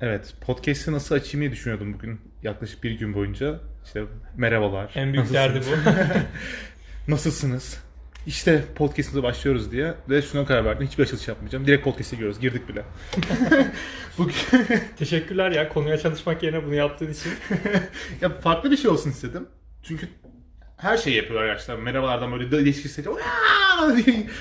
[0.00, 3.60] Evet, podcast'i nasıl açayım diye düşünüyordum bugün yaklaşık bir gün boyunca.
[3.84, 4.04] İşte
[4.36, 4.92] merhabalar.
[4.94, 5.90] En büyük derdi bu.
[7.12, 7.80] Nasılsınız?
[8.26, 10.86] İşte podcast'imize başlıyoruz diye ve şuna karar verdim.
[10.86, 11.66] Hiçbir açılış yapmayacağım.
[11.66, 12.40] Direkt podcast'e giriyoruz.
[12.40, 12.84] Girdik bile.
[14.18, 14.34] bugün
[14.98, 17.32] Teşekkürler ya konuya çalışmak yerine bunu yaptığın için.
[18.20, 19.48] ya farklı bir şey olsun istedim.
[19.82, 20.08] Çünkü
[20.76, 21.80] her şeyi yapıyorlar gerçekten.
[21.80, 23.20] Merhabalardan böyle de değişik seçiyor.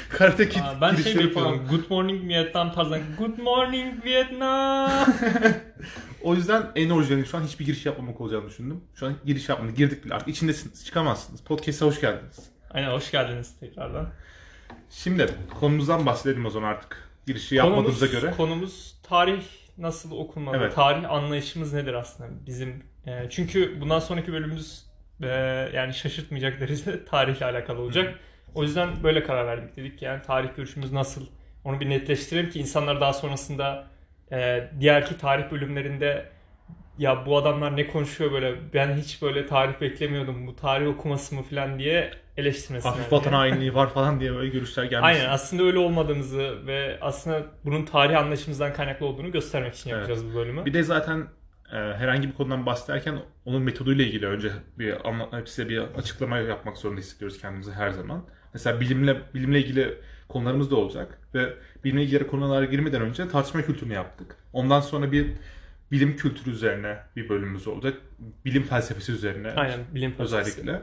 [0.09, 1.67] Karate Kid Aa, ben şey yapıyorum.
[1.69, 2.99] Good morning Vietnam tarzında.
[3.17, 4.91] Good morning Vietnam.
[6.23, 8.83] O yüzden en orijinali şu an hiçbir giriş yapmamak olacağını düşündüm.
[8.95, 9.77] Şu an giriş yapmadık.
[9.77, 10.27] Girdik bile artık.
[10.27, 10.85] içindesiniz.
[10.85, 11.41] Çıkamazsınız.
[11.41, 12.39] Podcast'a hoş geldiniz.
[12.71, 14.07] Aynen hoş geldiniz tekrardan.
[14.89, 15.29] Şimdi
[15.59, 17.09] konumuzdan bahsedelim o zaman artık.
[17.27, 18.33] Girişi yapmadığımıza konumuz, göre.
[18.37, 19.43] Konumuz tarih
[19.77, 20.57] nasıl okunmalı?
[20.57, 20.75] Evet.
[20.75, 22.83] Tarih anlayışımız nedir aslında bizim?
[23.07, 24.85] e, çünkü bundan sonraki bölümümüz
[25.21, 25.27] e,
[25.73, 28.19] yani şaşırtmayacak derecede tarihle alakalı olacak.
[28.55, 31.25] O yüzden böyle karar verdik dedik ki yani tarih görüşümüz nasıl?
[31.63, 33.87] Onu bir netleştirelim ki insanlar daha sonrasında
[34.31, 36.25] e, diğerki tarih bölümlerinde
[36.97, 41.43] ya bu adamlar ne konuşuyor böyle ben hiç böyle tarih beklemiyordum bu tarih okuması mı
[41.43, 42.93] falan diye eleştirmesinler.
[42.93, 45.07] Hafif vatan hainliği var falan diye böyle görüşler gelmiş.
[45.07, 50.35] Aynen aslında öyle olmadığımızı ve aslında bunun tarih anlayışımızdan kaynaklı olduğunu göstermek için yapacağız bu
[50.35, 50.65] bölümü.
[50.65, 51.27] Bir de zaten
[51.77, 57.01] herhangi bir konudan bahsederken onun metoduyla ilgili önce bir anlatma, size bir açıklama yapmak zorunda
[57.01, 58.25] hissediyoruz kendimizi her zaman.
[58.53, 59.97] Mesela bilimle bilimle ilgili
[60.29, 61.53] konularımız da olacak ve
[61.83, 64.35] bilimle ilgili konulara girmeden önce tartışma kültürünü yaptık.
[64.53, 65.27] Ondan sonra bir
[65.91, 67.97] bilim kültürü üzerine bir bölümümüz olacak.
[68.45, 70.51] Bilim felsefesi üzerine Aynen bilim felsefesi.
[70.61, 70.81] özellikle.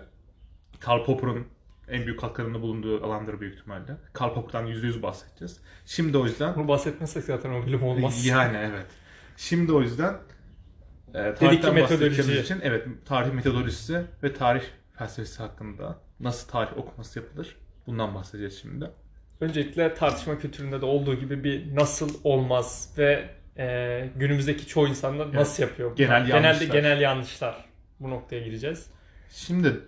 [0.80, 1.46] Karl Popper'ın
[1.88, 3.96] en büyük katkılarında bulunduğu alandır büyük ihtimalle.
[4.12, 5.60] Karl Popper'dan %100 bahsedeceğiz.
[5.86, 8.26] Şimdi o yüzden Bunu bahsetmezsek zaten o bilim olmaz.
[8.26, 8.86] yani evet.
[9.36, 10.14] Şimdi o yüzden
[11.14, 12.40] e, tarihten metodoloji.
[12.40, 14.62] için evet tarih metodolojisi ve tarih
[14.98, 18.90] felsefesi hakkında nasıl tarih okuması yapılır bundan bahsedeceğiz şimdi.
[19.40, 25.62] Öncelikle tartışma kültüründe de olduğu gibi bir nasıl olmaz ve e, günümüzdeki çoğu insanda nasıl
[25.62, 25.96] yapıyor?
[25.96, 26.74] Genel Genelde yanlışlar.
[26.74, 27.64] genel yanlışlar.
[28.00, 28.86] Bu noktaya gireceğiz.
[29.30, 29.80] Şimdi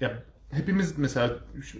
[0.00, 1.36] ya hepimiz mesela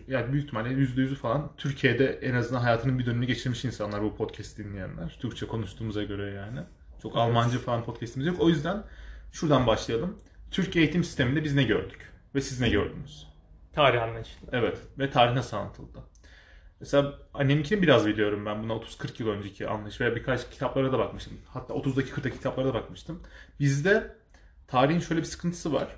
[0.08, 4.58] yani büyük ihtimalle %100'ü falan Türkiye'de en azından hayatının bir dönemini geçirmiş insanlar bu podcast
[4.58, 5.16] dinleyenler.
[5.20, 6.60] Türkçe konuştuğumuza göre yani.
[7.02, 8.40] Çok Almancı falan podcastimiz yok.
[8.40, 8.84] O yüzden
[9.32, 10.18] şuradan başlayalım.
[10.50, 12.12] Türkiye eğitim sisteminde biz ne gördük?
[12.34, 13.28] Ve siz ne gördünüz?
[13.72, 14.50] Tarih anlayışında.
[14.52, 14.78] Evet.
[14.98, 15.98] Ve tarih nasıl anlatıldı?
[16.80, 18.62] Mesela annemkini biraz biliyorum ben.
[18.62, 21.38] Buna 30-40 yıl önceki anlayış veya birkaç kitaplara da bakmıştım.
[21.48, 23.22] Hatta 30'daki 40'daki kitaplara da bakmıştım.
[23.60, 24.16] Bizde
[24.68, 25.96] tarihin şöyle bir sıkıntısı var.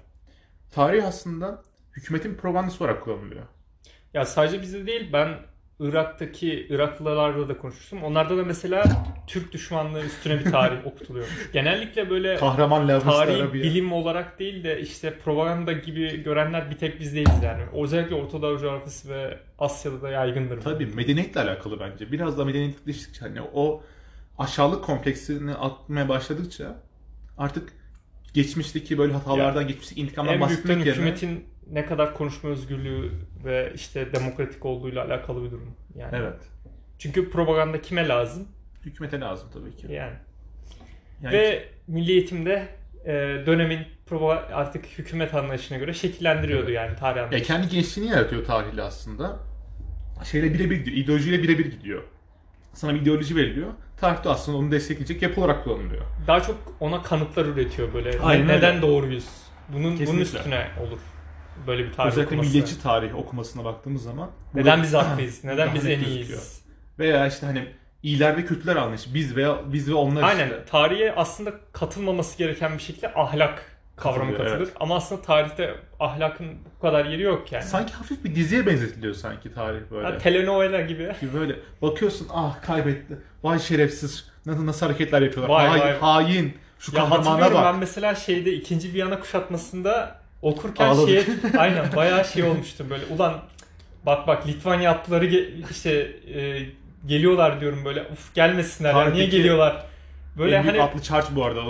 [0.70, 1.62] Tarih aslında
[1.92, 3.44] hükümetin propagandası olarak kullanılıyor.
[4.14, 5.38] Ya sadece bizde değil ben
[5.84, 8.02] Irak'taki Iraklılarla da konuşmuştum.
[8.02, 8.84] Onlarda da mesela
[9.26, 11.52] Türk düşmanlığı üstüne bir tarih okutuluyormuş.
[11.52, 17.14] Genellikle böyle Kahraman tarih bilim olarak değil de işte propaganda gibi görenler bir tek biz
[17.14, 17.62] değiliz yani.
[17.82, 20.60] Özellikle Orta Doğu coğrafyası ve Asya'da da yaygındır.
[20.60, 22.12] Tabii medeniyetle alakalı bence.
[22.12, 23.82] Biraz da medeniyetleştikçe hani o
[24.38, 26.76] aşağılık kompleksini atmaya başladıkça
[27.38, 27.72] artık
[28.34, 33.10] geçmişteki böyle hatalardan, geçmişteki intikamdan bahsetmek yerine hükümetin ne kadar konuşma özgürlüğü
[33.44, 35.74] ve işte demokratik olduğuyla alakalı bir durum.
[35.96, 36.16] Yani.
[36.16, 36.40] evet.
[36.98, 38.48] Çünkü propaganda kime lazım?
[38.84, 39.92] Hükümete lazım tabii ki.
[39.92, 40.14] Yani.
[41.22, 42.68] Yani Ve milli eğitimde
[43.04, 43.12] e,
[43.46, 43.80] dönemin
[44.52, 46.74] artık hükümet anlayışına göre şekillendiriyordu Evet.
[46.76, 47.46] yani tarih Ya anlayışı.
[47.46, 49.36] kendi gençliğini yaratıyor tarihle aslında.
[50.24, 52.02] Şeyle birebir gidiyor, ideolojiyle birebir gidiyor.
[52.72, 53.68] Sana bir ideoloji veriliyor.
[54.00, 56.02] Tarihte aslında onu destekleyecek yapı olarak kullanılıyor.
[56.26, 58.10] Daha çok ona kanıtlar üretiyor böyle.
[58.10, 58.56] Ne- Aynen öyle.
[58.58, 59.28] neden doğruyuz?
[59.68, 60.38] Bunun bunun Kesinlikle.
[60.38, 60.98] üstüne olur
[61.66, 62.48] böyle bir tarih Özellikle okuması.
[62.48, 64.30] milliyetçi tarih okumasına baktığımız zaman.
[64.54, 65.44] Neden biz haklıyız?
[65.44, 66.16] Neden biz en gözüküyor.
[66.16, 66.62] iyiyiz?
[66.98, 67.66] Veya işte hani
[68.02, 69.14] iyiler ve kötüler anlayışı.
[69.14, 70.44] Biz veya biz ve onlar Aynen.
[70.44, 70.64] işte.
[70.64, 73.62] Tarihe aslında katılmaması gereken bir şekilde ahlak
[73.96, 74.66] kavramı Katılıyor, katılır.
[74.66, 74.76] evet.
[74.80, 77.64] Ama aslında tarihte ahlakın bu kadar yeri yok yani.
[77.64, 80.06] Sanki hafif bir diziye benzetiliyor sanki tarih böyle.
[80.06, 81.12] Ha, telenovela gibi.
[81.20, 83.18] Ki böyle bakıyorsun ah kaybetti.
[83.42, 84.30] Vay şerefsiz.
[84.46, 85.54] Nasıl, nasıl hareketler yapıyorlar.
[85.54, 85.98] Vay, Hay- vay.
[85.98, 86.54] Hain.
[86.78, 87.64] Şu Ya kahramana bak.
[87.64, 91.08] ben mesela şeyde ikinci Viyana kuşatmasında okurken Ağladık.
[91.08, 91.24] şeye
[91.58, 93.34] aynen bayağı şey olmuştum böyle ulan
[94.06, 95.90] bak bak Litvanya atlıları ge- işte
[96.34, 96.66] e,
[97.06, 99.84] geliyorlar diyorum böyle uf gelmesinler ya, niye Tarihteki geliyorlar
[100.38, 101.60] böyle en büyük hani atlı charge bu arada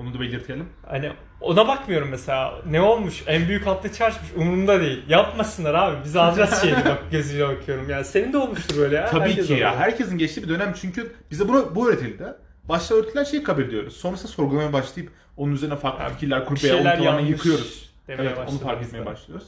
[0.00, 0.68] onu da belirtelim.
[0.90, 6.16] hani ona bakmıyorum mesela ne olmuş en büyük atlı çarşmış umurumda değil yapmasınlar abi biz
[6.16, 9.76] alacağız şeyini bak gözüyle bakıyorum yani senin de olmuştur böyle ya Tabii Herkes ki ya.
[9.76, 12.24] Herkesin geçtiği bir dönem çünkü bize bunu bu öğretildi.
[12.64, 13.96] Başta öğretilen şeyi kabul ediyoruz.
[13.96, 17.91] Sonrasında sorgulamaya başlayıp onun üzerine farklı Yani fikirler kurup veya yıkıyoruz.
[18.18, 19.46] Demeye Evet onu fark etmeye başlıyoruz.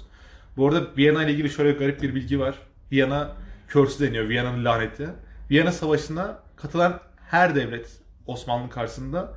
[0.56, 2.54] Bu arada Viyana ile ilgili şöyle garip bir bilgi var.
[2.92, 3.32] Viyana
[3.68, 4.28] Curse deniyor.
[4.28, 5.08] Viyana'nın laneti.
[5.50, 7.00] Viyana Savaşı'na katılan
[7.30, 7.86] her devlet
[8.26, 9.32] Osmanlı karşısında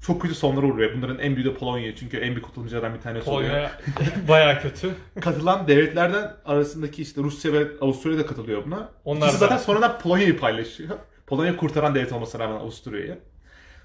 [0.00, 0.90] çok kötü sonlara uğruyor.
[0.96, 1.96] Bunların en büyüğü de Polonya.
[1.96, 3.50] Çünkü en büyük katılımcılardan bir tanesi oluyor.
[3.50, 3.70] Polonya
[4.28, 4.90] bayağı kötü
[5.20, 8.88] Katılan devletlerden arasındaki işte Rusya ve Avusturya da katılıyor buna.
[9.04, 10.98] Onlar İkisi da- zaten sonradan Polonya'yı paylaşıyor.
[11.26, 13.18] Polonya kurtaran devlet olmasına rağmen Avusturya'yı.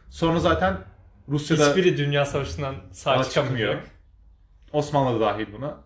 [0.09, 0.77] Sonra zaten
[1.29, 3.75] Rusya'da Hiçbiri Dünya Savaşı'ndan sağ sağ çıkamıyor.
[4.73, 5.77] Osmanlı da dahil buna.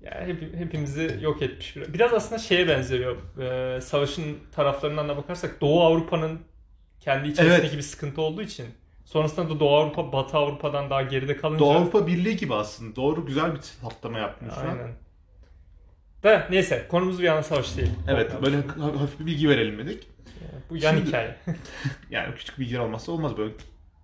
[0.00, 1.76] Yani hep- hepimizi yok etmiş.
[1.76, 3.16] Biraz, biraz aslında şeye benziyor.
[3.40, 6.40] Ee, savaşın taraflarından da bakarsak Doğu Avrupa'nın
[7.00, 7.76] kendi içerisindeki Evet.
[7.76, 8.66] bir sıkıntı olduğu için
[9.04, 12.96] sonrasında da Doğu Avrupa Batı Avrupa'dan daha geride kalınca Doğu Avrupa Birliği gibi aslında.
[12.96, 13.60] Doğru güzel bir
[14.54, 14.66] şu an.
[14.68, 14.92] Aynen.
[16.22, 17.90] Da neyse konumuz Viyana Savaşı değil.
[18.08, 20.08] Evet böyle ha- hafif bir bilgi verelim dedik.
[20.70, 21.36] Bu yan Şimdi- hikaye.
[22.10, 23.52] Yani küçük bilgiler olmazsa olmaz böyle.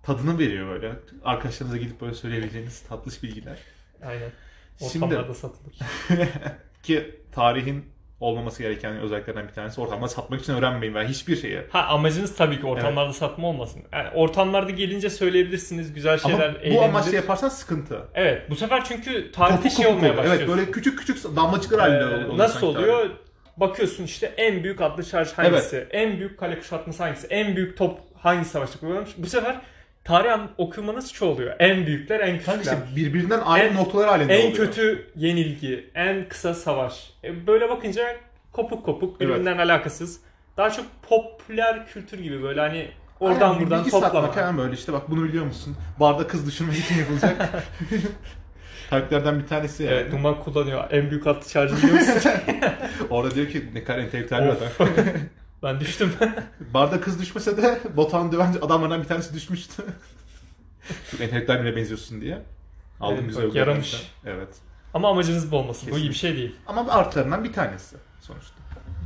[0.03, 0.91] Tadını veriyor böyle.
[1.23, 3.57] Arkadaşlarınıza gidip böyle söyleyebileceğiniz tatlış bilgiler.
[4.05, 4.31] Aynen.
[4.91, 5.75] Şimdi Ortamlarda satılır.
[6.83, 7.85] ki tarihin
[8.19, 11.61] olmaması gereken özelliklerden bir tanesi ortamda satmak için öğrenmeyin veya hiçbir şeyi.
[11.71, 13.81] Ha amacınız tabii ki ortamlarda satma olmasın.
[13.93, 16.55] Yani ortamlarda gelince söyleyebilirsiniz güzel Ama şeyler.
[16.55, 16.81] bu eğlenilir.
[16.81, 18.01] amaçla yaparsan sıkıntı.
[18.13, 20.35] Evet bu sefer çünkü tarihte şey olmaya başlıyor.
[20.37, 22.37] Evet böyle küçük küçük damlacıklar halinde Ee, oluyor.
[22.37, 22.99] nasıl oluyor?
[22.99, 23.11] tarih.
[23.57, 25.87] Bakıyorsun işte en büyük adlı şarj hangisi?
[25.91, 27.27] En büyük kale kuşatması hangisi?
[27.27, 29.11] En büyük top hangi savaşta kullanılmış?
[29.17, 29.55] Bu sefer
[30.03, 31.55] tarih an- okumanız çoğuluyor.
[31.59, 32.77] En büyükler, en Kanka küçükler.
[32.77, 34.65] işte birbirinden aynı En- noktalar halinde En oluyor.
[34.65, 37.13] kötü yenilgi, en kısa savaş.
[37.23, 38.15] E, Böyle bakınca
[38.51, 40.19] kopuk kopuk, birbirinden alakasız.
[40.57, 42.87] Daha çok popüler kültür gibi böyle hani
[43.19, 44.13] oradan Aynen, buradan bilgi toplama.
[44.13, 45.75] satmak hemen böyle işte bak bunu biliyor musun?
[45.99, 47.49] Barda kız düşürmek için yapılacak.
[48.89, 49.93] Taktiklerden bir tanesi yani.
[49.95, 50.83] Evet, Duman kullanıyor.
[50.91, 52.31] En büyük atlı şarjı biliyor musun?
[53.09, 54.67] Orada diyor ki ne kadar entelektüel bir adam.
[55.63, 56.13] Ben düştüm.
[56.73, 59.83] Barda kız düşmese de Botan dövence adamlardan bir tanesi düşmüştü.
[61.11, 62.41] Çok entelektüel birine benziyorsun diye.
[62.99, 64.11] Aldım Evet, güzel yaramış.
[64.25, 64.49] Evet.
[64.93, 65.91] Ama amacınız bu olmasın.
[65.91, 66.27] Bu iyi bir Kesinlikle.
[66.27, 66.55] şey değil.
[66.67, 68.53] Ama artılarından bir tanesi sonuçta.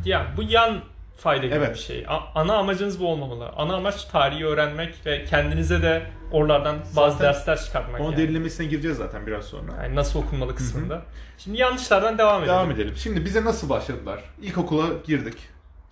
[0.05, 0.81] Ya bu yan
[1.17, 1.75] fayda gibi Evet.
[1.75, 2.05] bir şey.
[2.07, 3.49] A- ana amacınız bu olmamalı.
[3.55, 8.01] Ana amaç tarihi öğrenmek ve kendinize de oralardan bazı Zaten dersler çıkartmak.
[8.01, 8.21] Onun yani.
[8.21, 9.83] derinlemesine gireceğiz zaten biraz sonra.
[9.83, 11.01] Yani nasıl okunmalı kısmında.
[11.37, 12.53] Şimdi yanlışlardan devam edelim.
[12.55, 12.93] Devam edelim.
[12.97, 14.19] Şimdi bize nasıl başladılar?
[14.41, 15.37] İlkokula girdik.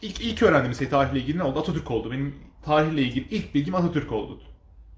[0.01, 1.59] İlk, ilk öğrendiğimiz şey tarihle ilgili ne oldu?
[1.59, 2.11] Atatürk oldu.
[2.11, 4.41] Benim tarihle ilgili ilk bilgim Atatürk oldu.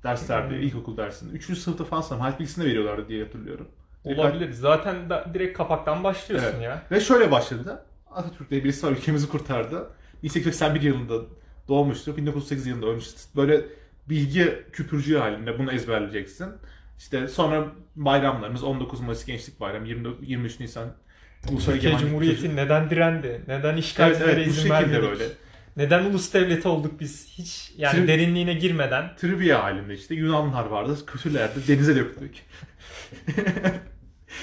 [0.03, 0.61] Derslerde, Hmm.
[0.63, 1.33] ilkokul dersinde.
[1.33, 2.21] Üçüncü sınıfta falan sanırım.
[2.21, 3.67] Hayat bilgisini veriyorlardı diye hatırlıyorum.
[4.03, 4.51] Olabilir.
[4.51, 6.63] Zaten da direkt kapaktan başlıyorsun Evet.
[6.63, 6.81] ya.
[6.91, 7.85] Ve şöyle başladı.
[8.11, 9.89] Atatürk diye birisi var ülkemizi kurtardı.
[10.23, 11.13] 1881 yılında
[11.67, 12.17] doğmuştu.
[12.17, 13.19] 1908 yılında ölmüştü.
[13.35, 13.61] Böyle
[14.09, 16.47] bilgi küpürcüğü halinde bunu ezberleyeceksin.
[16.97, 17.65] İşte sonra
[17.95, 20.87] bayramlarımız 19 Mayıs Gençlik Bayramı, 24, 23 Nisan
[21.51, 23.41] Ulusal Türkiye Cumhuriyeti neden direndi?
[23.47, 25.01] Neden Evet, işgalcilere evet bu izin vermedik?
[25.01, 25.23] böyle.
[25.77, 27.27] Neden ulus devleti olduk biz?
[27.27, 29.15] Hiç yani Tri- derinliğine girmeden.
[29.17, 30.97] Trivia halinde işte Yunanlılar vardı.
[31.05, 31.59] Kötülerdi.
[31.67, 32.31] Denize döktük.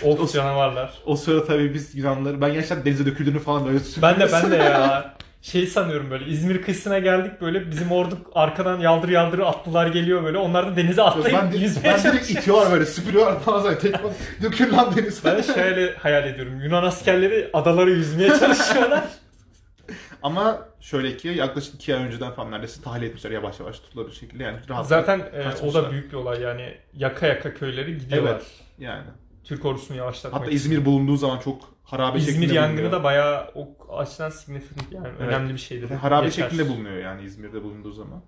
[0.03, 0.93] Of O- canavarlar.
[1.07, 4.57] O sırada tabii biz Yunanlıları ben gerçekten denize döküldüğünü falan böyle Ben de ben de
[4.57, 5.15] ya.
[5.43, 10.39] Şey sanıyorum böyle İzmir kıyısına geldik böyle bizim ordu arkadan yaldır yaldır atlılar geliyor böyle.
[10.39, 13.93] Onlar da denize atlayıp ben, de, yüzmeye ben direkt itiyorlar böyle süpürüyorlar falan zaten.
[13.93, 14.01] Tek
[14.43, 15.21] dökül lan denize.
[15.25, 16.61] Ben şöyle hayal ediyorum.
[16.61, 19.05] Yunan askerleri adaları yüzmeye çalışıyorlar.
[20.23, 24.13] Ama şöyle ki yaklaşık iki ay önceden falan neredeyse tahliye etmişler yavaş yavaş tutular bir
[24.13, 24.87] şekilde yani rahat.
[24.87, 26.75] Zaten e, o da büyük bir olay yani.
[26.95, 28.33] Yaka yaka köyleri gidiyorlar.
[28.33, 28.47] Evet
[28.79, 29.07] yani.
[29.45, 30.57] Türk ordusunu yavaşlatmak Hatta için.
[30.57, 32.93] İzmir bulunduğu zaman çok harabe İzmir şeklinde yangını bulunuyor.
[32.93, 35.21] da bayağı o açıdan signifikant yani Evet.
[35.21, 35.91] önemli bir şeydir.
[35.91, 36.43] harabe Geçer.
[36.43, 38.23] şeklinde bulunuyor yani İzmir'de bulunduğu zaman.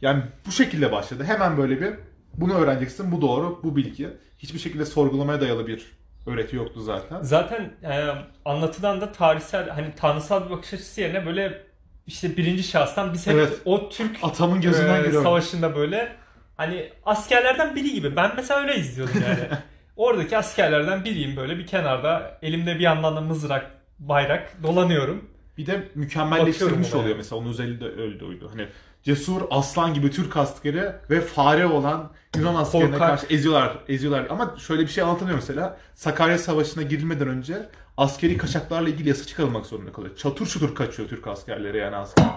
[0.00, 1.24] Yani bu şekilde başladı.
[1.24, 1.94] Hemen böyle bir
[2.34, 3.12] bunu öğreneceksin.
[3.12, 4.08] Bu doğru, bu bilgi.
[4.38, 5.86] Hiçbir şekilde sorgulamaya dayalı bir
[6.26, 7.22] öğreti yoktu zaten.
[7.22, 8.04] Zaten e,
[8.44, 11.62] anlatıdan da tarihsel hani tanrısal bir bakış açısı yerine böyle
[12.06, 13.60] işte birinci şahstan biz hep Evet.
[13.64, 16.12] o Türk Atamın gözünden e, savaşında böyle
[16.56, 18.16] hani askerlerden biri gibi.
[18.16, 19.38] Ben mesela öyle izliyordum yani.
[19.96, 25.30] Oradaki askerlerden biriyim böyle bir kenarda elimde bir yandan da mızrak, bayrak dolanıyorum.
[25.58, 27.16] Bir de mükemmelleştirilmiş Bakıyorum oluyor olaya.
[27.16, 27.40] mesela.
[27.40, 28.50] Onun özelliği de öyle oydu.
[28.52, 28.68] Hani
[29.06, 33.08] cesur aslan gibi Türk askeri ve fare olan Yunan askerine Korkak.
[33.08, 34.26] karşı eziyorlar, eziyorlar.
[34.30, 35.76] Ama şöyle bir şey anlatılıyor mesela.
[35.94, 40.16] Sakarya Savaşı'na girilmeden önce askeri kaçaklarla ilgili yasa çıkarılmak zorunda kalıyor.
[40.16, 42.30] Çatır çutur kaçıyor Türk askerleri yani askerler.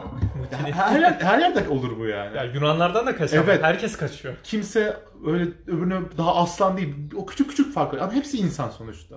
[0.74, 2.38] Her, yer, her yerde olur bu yani.
[2.38, 3.44] Ya Yunanlardan da kaçıyor.
[3.44, 3.64] Evet.
[3.64, 4.34] Herkes kaçıyor.
[4.44, 6.96] Kimse öyle öbürüne daha aslan değil.
[7.16, 8.00] O küçük küçük farklar.
[8.00, 9.16] Ama hepsi insan sonuçta.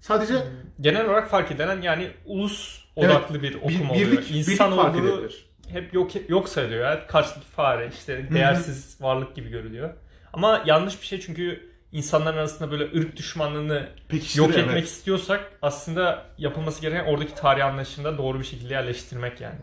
[0.00, 0.34] Sadece
[0.80, 4.12] Genel olarak fark edilen yani ulus odaklı bir bir, okuma birlik, oluyor.
[4.12, 5.28] birlik İnsan fark olduğu.
[5.72, 6.84] Hep yok yok sayılıyor.
[6.84, 9.90] Yani karşıdaki fare işte değersiz varlık gibi görülüyor.
[10.32, 14.84] Ama yanlış bir şey çünkü insanların arasında böyle ırk düşmanlığını Pekiştiriyor, yok etmek evet.
[14.88, 19.58] istiyorsak aslında yapılması gereken oradaki tarih anlayışında doğru bir şekilde yerleştirmek yani.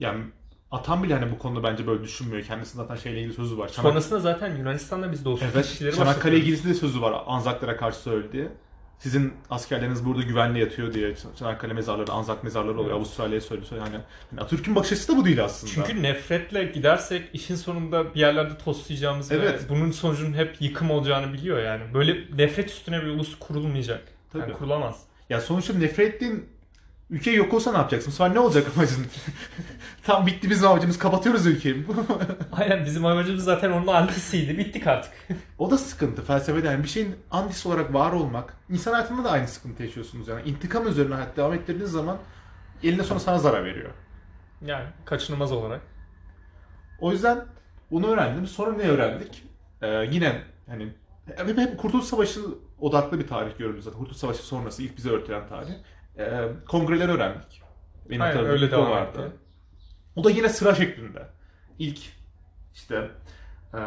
[0.00, 0.24] Yani
[0.70, 2.42] Atam bile hani bu konuda bence böyle düşünmüyor.
[2.42, 3.68] Kendisinin zaten şeyle ilgili sözü var.
[3.68, 6.48] Çanak- Sonrasında zaten Yunanistan'da biz dostluk Evet, ilişkileri Çanakkale başlatıyoruz.
[6.48, 8.48] ilgisi de sözü var Anzaklara karşı söylediği.
[8.98, 12.84] Sizin askerleriniz burada güvenli yatıyor diye Çanakkale mezarları, Anzak mezarları oluyor.
[12.86, 12.96] Evet.
[12.96, 13.70] Avustralya'ya söylüyor.
[13.72, 13.94] Yani,
[14.32, 15.72] yani Atatürk'ün bakış açısı da bu değil aslında.
[15.72, 19.64] Çünkü nefretle gidersek işin sonunda bir yerlerde toslayacağımız Evet.
[19.64, 21.82] ve bunun sonucunun hep yıkım olacağını biliyor yani.
[21.94, 24.02] Böyle nefret üstüne bir ulus kurulmayacak.
[24.34, 24.52] Yani Tabii.
[24.52, 25.02] kurulamaz.
[25.30, 26.48] ya sonuçta nefret ettiğin
[27.10, 28.10] Ülke yok olsa ne yapacaksın?
[28.10, 29.06] Sonra ne olacak amacın?
[30.02, 31.86] Tam bitti bizim amacımız kapatıyoruz ülkeyi.
[32.52, 34.58] Aynen bizim amacımız zaten onun antisiydi.
[34.58, 35.12] Bittik artık.
[35.58, 38.56] o da sıkıntı felsefede yani bir şeyin antisi olarak var olmak.
[38.70, 40.48] İnsan hayatında da aynı sıkıntı yaşıyorsunuz yani.
[40.48, 42.18] İntikam üzerine hayat devam ettirdiğiniz zaman
[42.82, 43.90] eline sonra sana zarar veriyor.
[44.66, 45.80] Yani kaçınılmaz olarak.
[47.00, 47.44] O yüzden
[47.90, 48.46] bunu öğrendim.
[48.46, 49.44] Sonra ne öğrendik?
[49.82, 50.92] Ee, yine hani
[51.36, 52.40] hep, hep Kurtuluş Savaşı
[52.80, 53.98] odaklı bir tarih görüyoruz zaten.
[53.98, 55.72] Kurtuluş Savaşı sonrası ilk bize öğretilen tarih.
[56.18, 57.62] Ee, kongreleri öğrendik.
[58.10, 59.18] Benim Aynen öyle devam vardı.
[59.26, 59.36] etti.
[60.16, 61.22] O da yine sıra şeklinde.
[61.78, 61.98] İlk
[62.74, 63.08] işte
[63.74, 63.78] e,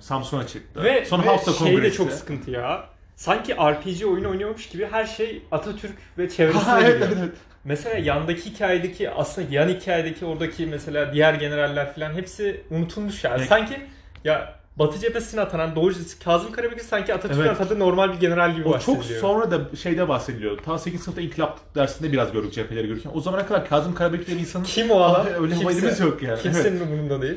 [0.00, 0.82] Samsun'a çıktı.
[0.82, 2.84] Ve, Sonra ve Hafsa şey de çok sıkıntı ya.
[3.16, 7.08] Sanki RPG oyunu oynuyormuş gibi her şey Atatürk ve çevresine Ha, evet, gidiyor.
[7.08, 7.38] evet, evet.
[7.64, 13.36] Mesela yandaki hikayedeki aslında yan hikayedeki oradaki mesela diğer generaller falan hepsi unutulmuş yani.
[13.38, 13.48] Evet.
[13.48, 13.80] Sanki
[14.24, 17.50] ya Batı cephesine atanan Doğu cephesi Kazım Karabekir sanki Atatürk'ün Evet.
[17.60, 19.20] atadığı normal bir general gibi O çok bahsediliyor.
[19.20, 20.58] sonra da şeyde bahsediliyor.
[20.58, 21.00] Ta 8.
[21.02, 23.10] sınıfta inkılap dersinde biraz gördük cepheleri görürken.
[23.14, 25.26] O zamana kadar Kazım Karabekir insanın Kim o adam?
[25.42, 26.40] öyle Kimse- yok yani.
[26.42, 27.32] Kimsenin umurunda değil.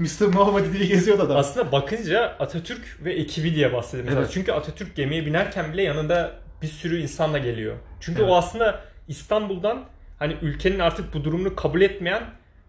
[0.00, 0.20] Evet.
[0.20, 0.34] Mr.
[0.34, 1.36] Nobody diye geziyordu adam.
[1.36, 4.14] Aslında bakınca Atatürk ve ekibi diye bahsediyoruz.
[4.18, 4.30] Evet.
[4.32, 6.32] Çünkü Atatürk gemiye binerken bile yanında
[6.62, 7.76] bir sürü insanla geliyor.
[8.00, 8.30] Çünkü Evet.
[8.30, 9.84] o aslında İstanbul'dan
[10.18, 12.22] hani ülkenin artık bu durumunu kabul etmeyen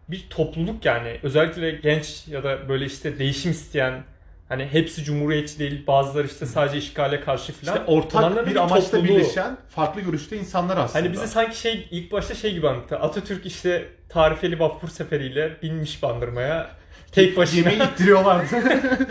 [0.07, 1.19] bir topluluk yani.
[1.23, 4.03] Özellikle genç ya da böyle işte değişim isteyen
[4.49, 7.77] hani hepsi cumhuriyetçi değil bazıları işte sadece işgale karşı falan.
[7.77, 9.03] İşte ortak bir bir topluluğu.
[9.03, 11.05] birleşen farklı görüşte insanlar aslında.
[11.05, 12.99] Hani bize sanki şey ilk başta şey gibi anlattı.
[12.99, 16.69] Atatürk işte tarifeli vapur seferiyle binmiş bandırmaya.
[17.11, 18.55] Tek başına Yemeği ittiriyorlardı.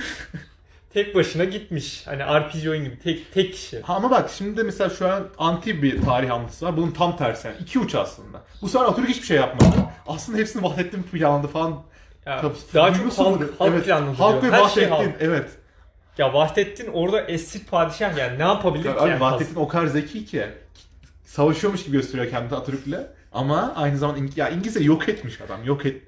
[0.92, 2.06] tek başına gitmiş.
[2.06, 3.80] Hani RPG oyun gibi tek tek kişi.
[3.82, 6.76] Ha, Ama bak şimdi de mesela şu an anti bir tarih anlatısı var.
[6.76, 7.56] Bunun tam tersi yani.
[7.60, 8.42] İki uç aslında.
[8.62, 9.76] Bu sefer Atatürk hiçbir şey yapmadı.
[10.06, 11.82] Aslında hepsini Vahdettin planladı falan.
[12.26, 13.84] Ya, Tabii, daha çok halk, halk evet.
[13.84, 14.52] planladı Halk diyor.
[14.52, 15.10] ve Her şey Vahdettin.
[15.10, 15.16] halk.
[15.20, 15.50] Evet.
[16.18, 18.90] Ya Vahdettin orada esir padişah yani ne yapabilir ki?
[19.00, 19.20] Abi yani?
[19.20, 20.46] Vahdettin o kadar zeki ki.
[21.24, 22.98] Savaşıyormuş gibi gösteriyor kendini Atatürk'le.
[23.32, 25.64] Ama aynı zamanda İng- ya İngilizce yok etmiş adam.
[25.64, 26.02] Yok et.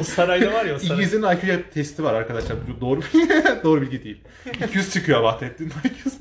[0.00, 0.92] O sarayda var ya o saray.
[0.96, 2.56] İngilizcenin IQ testi var arkadaşlar.
[2.68, 3.00] Bu doğru
[3.64, 4.24] doğru bilgi değil.
[4.68, 5.72] 200 çıkıyor Vahdettin.
[5.84, 6.14] 200.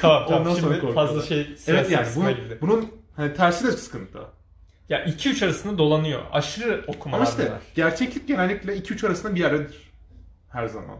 [0.00, 1.06] Tamam tamam Ondan sonra şimdi korkuyorlar.
[1.06, 2.30] fazla şey Evet yani kısma
[2.60, 4.18] bunun, hani tersi de sıkıntı.
[4.88, 6.22] Ya 2-3 arasında dolanıyor.
[6.32, 7.60] Aşırı Ama okumalar işte bunlar.
[7.74, 9.92] gerçeklik genellikle 2-3 arasında bir yerdedir.
[10.52, 10.98] Her zaman.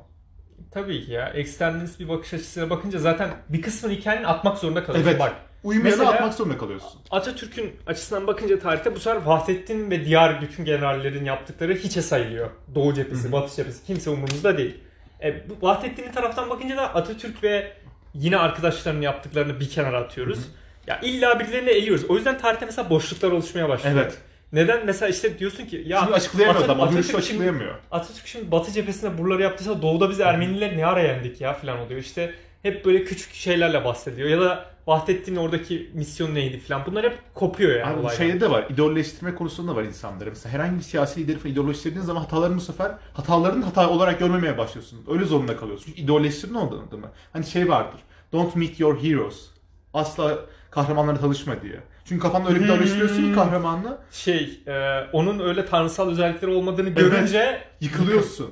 [0.71, 1.29] Tabii ki ya.
[1.29, 5.11] Eksternalist bir bakış açısına bakınca zaten bir kısmını hikayenin atmak zorunda kalıyorsun.
[5.11, 5.21] Evet.
[5.21, 5.33] Bak
[5.65, 7.01] Uyumayanı Mesela- atmak zorunda kalıyorsun.
[7.11, 12.51] Atatürk'ün açısından bakınca tarihte bu sefer Vahdettin ve diğer bütün generallerin yaptıkları hiçe sayılıyor.
[12.75, 13.33] Doğu cephesi.
[13.33, 14.75] Batı cephesi kimse umurumuzda değil.
[15.23, 17.73] E, bu Vahdettin'in taraftan bakınca da Atatürk ve
[18.15, 20.39] yine arkadaşlarının yaptıklarını bir kenara atıyoruz.
[20.39, 20.47] Hı hı.
[20.87, 22.05] Ya illa birilerini eliyoruz.
[22.09, 23.97] O yüzden tarihte mesela boşluklar oluşmaya başlıyor.
[24.01, 24.19] Evet.
[24.53, 24.87] Neden?
[24.87, 26.81] Mesela işte diyorsun ki ya Çünkü açıklayamıyor Atatürk- adam.
[26.81, 27.75] Atatürk şimdi- açıklayamıyor.
[27.91, 32.01] Atatürk şimdi Batı cephesinde buraları yaptıysa Doğu'da biz Ermeniler ne ara yendik ya falan oluyor.
[32.01, 34.29] İşte hep böyle küçük şeylerle bahsediyor.
[34.29, 36.83] Ya da Vahdettin'in oradaki misyon neydi falan.
[36.87, 38.67] Bunlar hep kopuyor yani Abi bu şeyde de var.
[38.71, 40.31] İdeolleştirme konusunda da var insanları.
[40.31, 44.59] Mesela herhangi bir siyasi lideri falan ideolleştirdiğin zaman hatalarını bu sefer hatalarını hata olarak görmemeye
[44.59, 44.99] başlıyorsun.
[45.11, 45.87] Öyle zorunda kalıyorsun.
[45.87, 47.09] Çünkü ideolleştirme oldu değil mi?
[47.33, 48.01] Hani şey vardır.
[48.33, 49.47] Don't meet your heroes.
[49.95, 50.39] Asla
[50.71, 51.81] kahramanlara tanışma diye.
[52.05, 52.71] Çünkü kafanda öyle bir Hmm.
[52.75, 58.51] ideolleştiriyorsun ki kahramanla Şey, e, onun öyle tanrısal özellikleri olmadığını görünce yıkılıyorsun.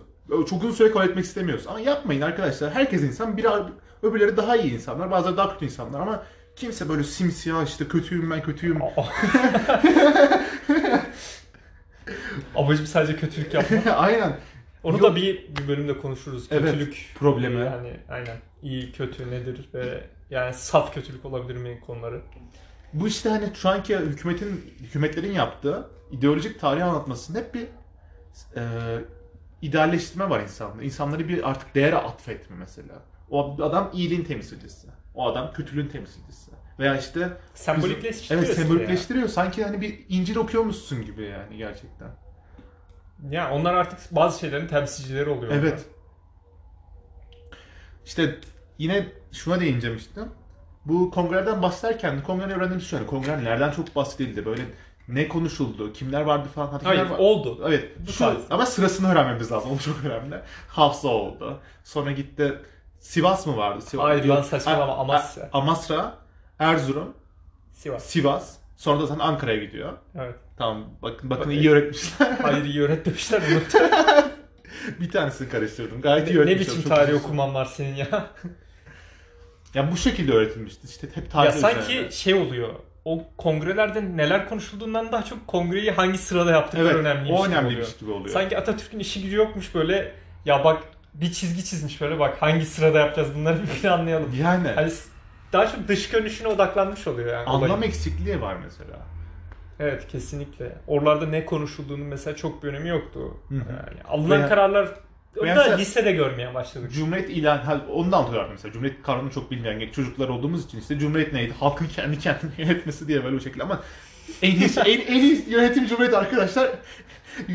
[0.51, 1.71] Çok uzun süre kabul etmek istemiyorsun.
[1.71, 2.71] Ama yapmayın arkadaşlar.
[2.75, 3.37] Herkes insan.
[3.37, 3.49] Biri,
[4.03, 5.11] öbürleri daha iyi insanlar.
[5.11, 6.23] Bazıları daha kötü insanlar ama
[6.57, 8.79] kimse böyle simsiyah işte kötüyüm ben kötüyüm.
[12.55, 13.87] amacım sadece kötülük yapmak.
[13.97, 14.37] Aynen.
[14.83, 15.03] Onu Yok.
[15.03, 16.47] da bir, bir bölümde konuşuruz.
[16.51, 17.61] Evet, Kötülük problemi.
[17.65, 22.21] Yani aynen iyi kötü nedir ve yani saf kötülük olabilir mi konuları.
[22.93, 27.67] Bu işte hani şu anki hükümetin hükümetlerin yaptığı ideolojik tarih anlatmasında hep bir
[28.57, 28.63] e,
[29.63, 30.83] idealleştirme var insanda.
[30.83, 32.95] İnsanları bir artık değere atfetme mesela.
[33.33, 34.89] O adam iyiliğin temsilcisi.
[35.15, 36.51] O adam kötülüğün temsilcisi.
[36.79, 39.29] Veya işte Sembolikleştiriyor evet sembolikleştiriyor.
[39.29, 42.07] Sanki hani bir İncil okuyormuşsun gibi yani gerçekten.
[43.31, 43.43] Ya.
[43.43, 45.53] ya onlar artık bazı şeylerin temsilcileri oluyor.
[45.53, 45.87] Evet.
[48.05, 48.39] İşte
[48.79, 50.21] yine şuna değineceğim işte.
[50.85, 54.45] Bu kongreden bahsederken kongreden öğrendiğimiz şu hani kongre nereden çok bahsedildi.
[54.47, 54.63] Böyle
[55.09, 56.67] ne konuşuldu, kimler vardı falan.
[56.67, 57.65] Hatta Hayır var- oldu.
[57.69, 57.89] Evet.
[58.07, 58.39] Bu Şu, tarz.
[58.51, 59.71] ama sırasını öğrenmemiz lazım.
[59.71, 60.41] O çok önemli.
[60.69, 61.61] Hafsa oldu.
[61.85, 62.59] Sonra gitti
[63.03, 63.83] Sivas mı vardı?
[63.83, 64.05] Sivas.
[64.05, 65.49] Hayır, lan saçmalama, Amasya.
[65.53, 66.15] Amasra,
[66.59, 67.15] Erzurum,
[67.73, 68.05] Sivas.
[68.07, 68.57] Sivas.
[68.77, 69.93] Sonra da zaten Ankara'ya gidiyor.
[70.15, 70.35] Evet.
[70.59, 72.31] Tamam bakın bakın Bak- iyi öğretmişler.
[72.43, 73.83] Hayır iyi öğretmemişler bunu.
[75.01, 76.01] bir tanesini karıştırdım.
[76.01, 76.77] Gayet iyi ne, ne öğretmişler.
[76.77, 78.27] biçim Çok tarih okuman var senin ya?
[79.75, 80.87] Ya bu şekilde öğretilmişti.
[80.87, 82.11] İşte hep tarih ya sanki üzerine.
[82.11, 82.69] şey oluyor.
[83.05, 87.87] O kongrelerde neler konuşulduğundan daha çok kongreyi hangi sırada yaptıkları evet, önemliymiş o gibi önemliymiş
[87.87, 88.01] oluyor.
[88.01, 88.29] gibi oluyor.
[88.29, 90.13] Sanki Atatürk'ün işi gücü yokmuş böyle
[90.45, 90.83] ya bak
[91.15, 94.31] bir çizgi çizmiş böyle bak hangi sırada yapacağız bunları bir planlayalım.
[94.41, 94.93] yani Hani
[95.53, 97.47] daha çok dış görünüşüne odaklanmış oluyor yani.
[97.47, 97.83] anlam olayın.
[97.83, 98.99] eksikliği var mesela.
[99.81, 100.73] Evet kesinlikle.
[100.87, 103.37] Oralarda ne konuşulduğunu mesela çok bir önemi yoktu.
[103.49, 103.59] Hı hı.
[103.59, 104.89] Yani alınan Veya- kararlar
[105.43, 106.93] Veya da lisede görmeye başladık.
[106.93, 108.73] Cumhuriyet ilan, ondan hatırlıyorum mesela.
[108.73, 111.55] Cumhuriyet kavramını çok bilmeyen çocuklar olduğumuz için işte Cumhuriyet neydi?
[111.61, 113.81] Halkın kendi kendini yönetmesi diye böyle o şekilde ama
[114.43, 116.71] en iyi, en, en iyi yönetim Cumhuriyet arkadaşlar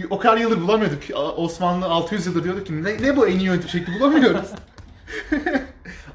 [0.10, 1.04] o kadar yıldır bulamıyorduk.
[1.38, 4.50] Osmanlı 600 yıldır diyorduk ki ne, ne bu en iyi yönetim şekli bulamıyoruz.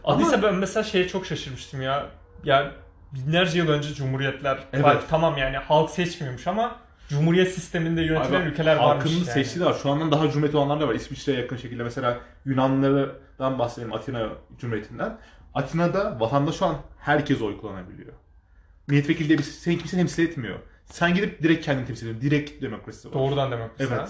[0.04, 2.06] Ama- Adıysa ben mesela şeye çok şaşırmıştım ya.
[2.44, 2.72] Ya
[3.12, 4.84] binlerce yıl önce cumhuriyetler Evet.
[4.84, 4.98] var.
[5.10, 6.76] Tamam yani halk seçmiyormuş ama
[7.08, 9.24] cumhuriyet sisteminde yönetilen Abi, ülkeler varmış halkın yani.
[9.24, 9.76] seçtiği de var.
[9.82, 10.94] Şu andan daha cumhuriyet olanlar da var.
[10.94, 14.28] İsviçre'ye yakın şekilde mesela Yunanlılardan bahsedelim Atina
[14.58, 15.18] Cumhuriyeti'nden.
[15.54, 18.12] Atina'da vatandaş şu an herkes oy kullanabiliyor.
[18.88, 20.58] Milletvekili diye bir sen kimse temsil etmiyor.
[20.86, 22.30] Sen gidip direkt kendini temsil ediyorsun.
[22.30, 23.14] Direkt demokrasi var.
[23.14, 23.94] Doğrudan demokrasi.
[23.94, 24.08] Evet.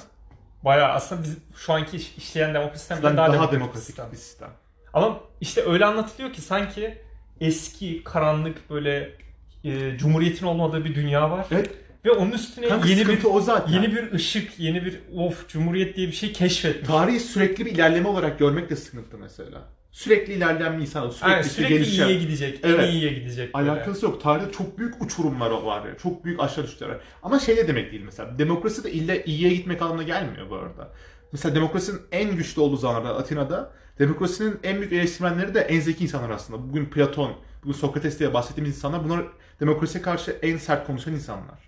[0.65, 4.07] Bayağı aslında biz şu anki iş- işleyen demokrasi sistemden Daha, daha, demokratik, bir sistem.
[4.13, 4.51] bir sistem.
[4.93, 6.99] Ama işte öyle anlatılıyor ki sanki
[7.41, 9.17] eski karanlık böyle
[9.65, 11.47] e, cumhuriyetin olmadığı bir dünya var.
[11.51, 11.71] Evet.
[12.05, 13.73] Ve onun üstüne Kanka yeni bir o zaten.
[13.73, 16.89] yeni bir ışık, yeni bir of cumhuriyet diye bir şey keşfetmiş.
[16.89, 19.63] Tarihi sürekli bir ilerleme olarak görmek de sıkıntı mesela.
[19.93, 22.09] Sürekli ilerleyen bir insan, sürekli, Aynen, sürekli gelişen.
[22.09, 22.81] iyiye gidecek, Evet.
[22.81, 23.55] en iyiye gidecek.
[23.55, 23.71] böyle.
[23.71, 24.23] Alakası yok.
[24.23, 25.97] Tarihte çok büyük uçurumlar var ya.
[25.99, 27.01] Çok büyük aşağı düşüşler var.
[27.23, 28.39] Ama şey de demek değil mesela.
[28.39, 30.93] Demokrasi de ille iyiye gitmek anlamına gelmiyor bu arada.
[31.33, 36.31] Mesela demokrasinin en güçlü olduğu zamanlarda Atina'da demokrasinin en büyük eleştirmenleri de en zeki insanlar
[36.31, 36.69] aslında.
[36.69, 37.33] Bugün Platon,
[37.63, 39.25] bugün Sokrates diye bahsettiğimiz insanlar bunlar
[39.61, 41.59] demokrasiye karşı en sert konuşan insanlar.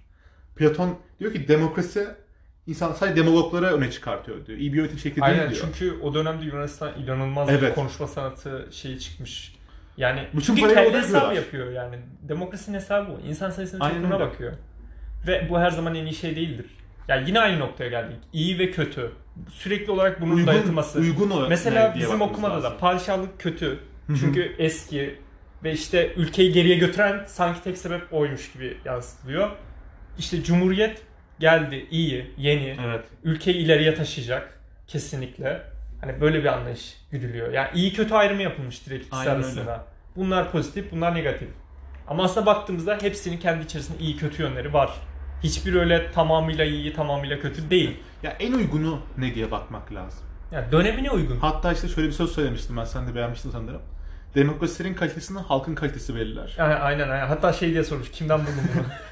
[0.57, 2.09] Platon diyor ki demokrasi
[2.67, 4.59] insan sadece demagogları öne çıkartıyor diyor.
[4.59, 5.67] İyi bir yönetim şekli Aynen değil diyor.
[5.79, 7.75] çünkü o dönemde Yunanistan inanılmaz bir Evet.
[7.75, 9.55] konuşma sanatı şeyi çıkmış.
[9.97, 11.97] Yani Bütün çünkü kendi hesabı yapıyor yani.
[12.23, 13.21] Demokrasinin hesabı bu.
[13.29, 14.53] İnsan sayısının çokluğuna bakıyor.
[15.27, 16.67] Ve bu her zaman en iyi şey değildir.
[17.09, 18.17] Yani yine aynı noktaya geldik.
[18.33, 19.11] İyi ve kötü.
[19.51, 20.99] Sürekli olarak bunun uygun, dayatılması.
[20.99, 22.71] uygun o Mesela bizim okumada lazım.
[22.71, 23.79] da padişahlık kötü.
[24.21, 25.19] Çünkü eski
[25.65, 29.51] ve işte ülkeyi geriye götüren sanki tek sebep oymuş gibi yansıtılıyor.
[30.19, 31.03] İşte cumhuriyet
[31.39, 32.77] geldi iyi, yeni.
[32.87, 33.05] Evet.
[33.25, 35.63] Ülkeyi ileriye taşıyacak kesinlikle.
[36.01, 37.53] Hani böyle bir anlayış güdülüyor.
[37.53, 39.85] Yani iyi kötü ayrımı yapılmış direkt ikisi Aynen arasında.
[40.17, 41.49] Bunlar pozitif, bunlar negatif.
[42.09, 44.91] Ama aslında baktığımızda hepsinin kendi içerisinde iyi kötü yönleri var.
[45.43, 47.97] Hiçbir öyle tamamıyla iyi, tamamıyla kötü değil.
[48.23, 50.25] Ya en uygunu ne diye bakmak lazım.
[50.53, 51.37] Yani dönemine uygun.
[51.37, 53.83] Hatta işte şöyle bir söz söylemiştim ben sen de beğenmiştin sanırım.
[54.35, 56.55] Demokrasilerin kalitesini halkın kalitesi belirler.
[56.59, 57.27] Yani aynen aynen.
[57.27, 58.11] Hatta şey diye sormuş.
[58.11, 58.85] Kimden buldun bunu?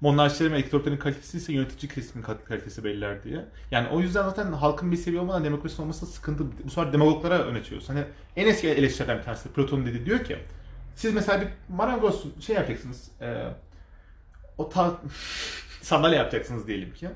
[0.00, 3.44] Monarşilerin ve diktatörlerin kalitesi ise yönetici kesimin kal- kalitesi belirler diye.
[3.70, 6.44] Yani o yüzden zaten halkın bir seviye olmadan demokrasi olması sıkıntı.
[6.64, 7.94] Bu sefer demagoglara öne çıkıyorsun.
[7.94, 8.04] Hani
[8.36, 10.36] en eski eleştirilerden bir tanesi Platon dedi diyor ki
[10.96, 13.10] siz mesela bir marangoz şey yapacaksınız.
[13.20, 13.44] E,
[14.58, 15.00] o ta
[15.82, 17.08] sandalye yapacaksınız diyelim ki.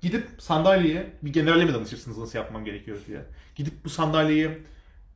[0.00, 3.20] Gidip sandalyeye bir generale mi danışırsınız nasıl yapmam gerekiyor diye.
[3.56, 4.50] Gidip bu sandalyeyi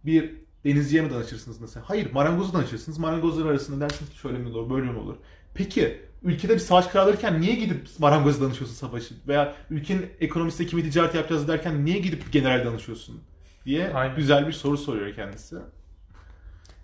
[0.04, 0.34] bir
[0.64, 1.80] denizciye mi danışırsınız nasıl?
[1.80, 2.98] Hayır marangoza danışırsınız.
[2.98, 5.16] Marangozlar arasında dersiniz ki şöyle mi olur böyle mi olur.
[5.54, 9.14] Peki ülkede bir savaş krallarken niye gidip marangoza danışıyorsun savaşı?
[9.28, 13.22] Veya ülkenin ekonomisinde kimi ticaret yapacağız derken niye gidip general danışıyorsun?
[13.66, 14.16] diye Aynen.
[14.16, 15.56] güzel bir soru soruyor kendisi.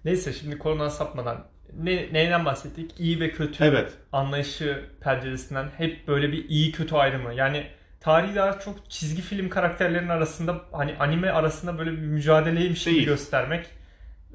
[0.04, 1.44] Neyse şimdi konudan sapmadan.
[1.82, 3.00] Ne, neyden bahsettik?
[3.00, 3.92] İyi ve kötü Evet.
[4.12, 7.34] anlayışı penceresinden hep böyle bir iyi kötü ayrımı.
[7.34, 7.66] Yani
[8.00, 13.66] tarihi daha çok çizgi film karakterlerinin arasında hani anime arasında böyle bir mücadeleymiş gibi göstermek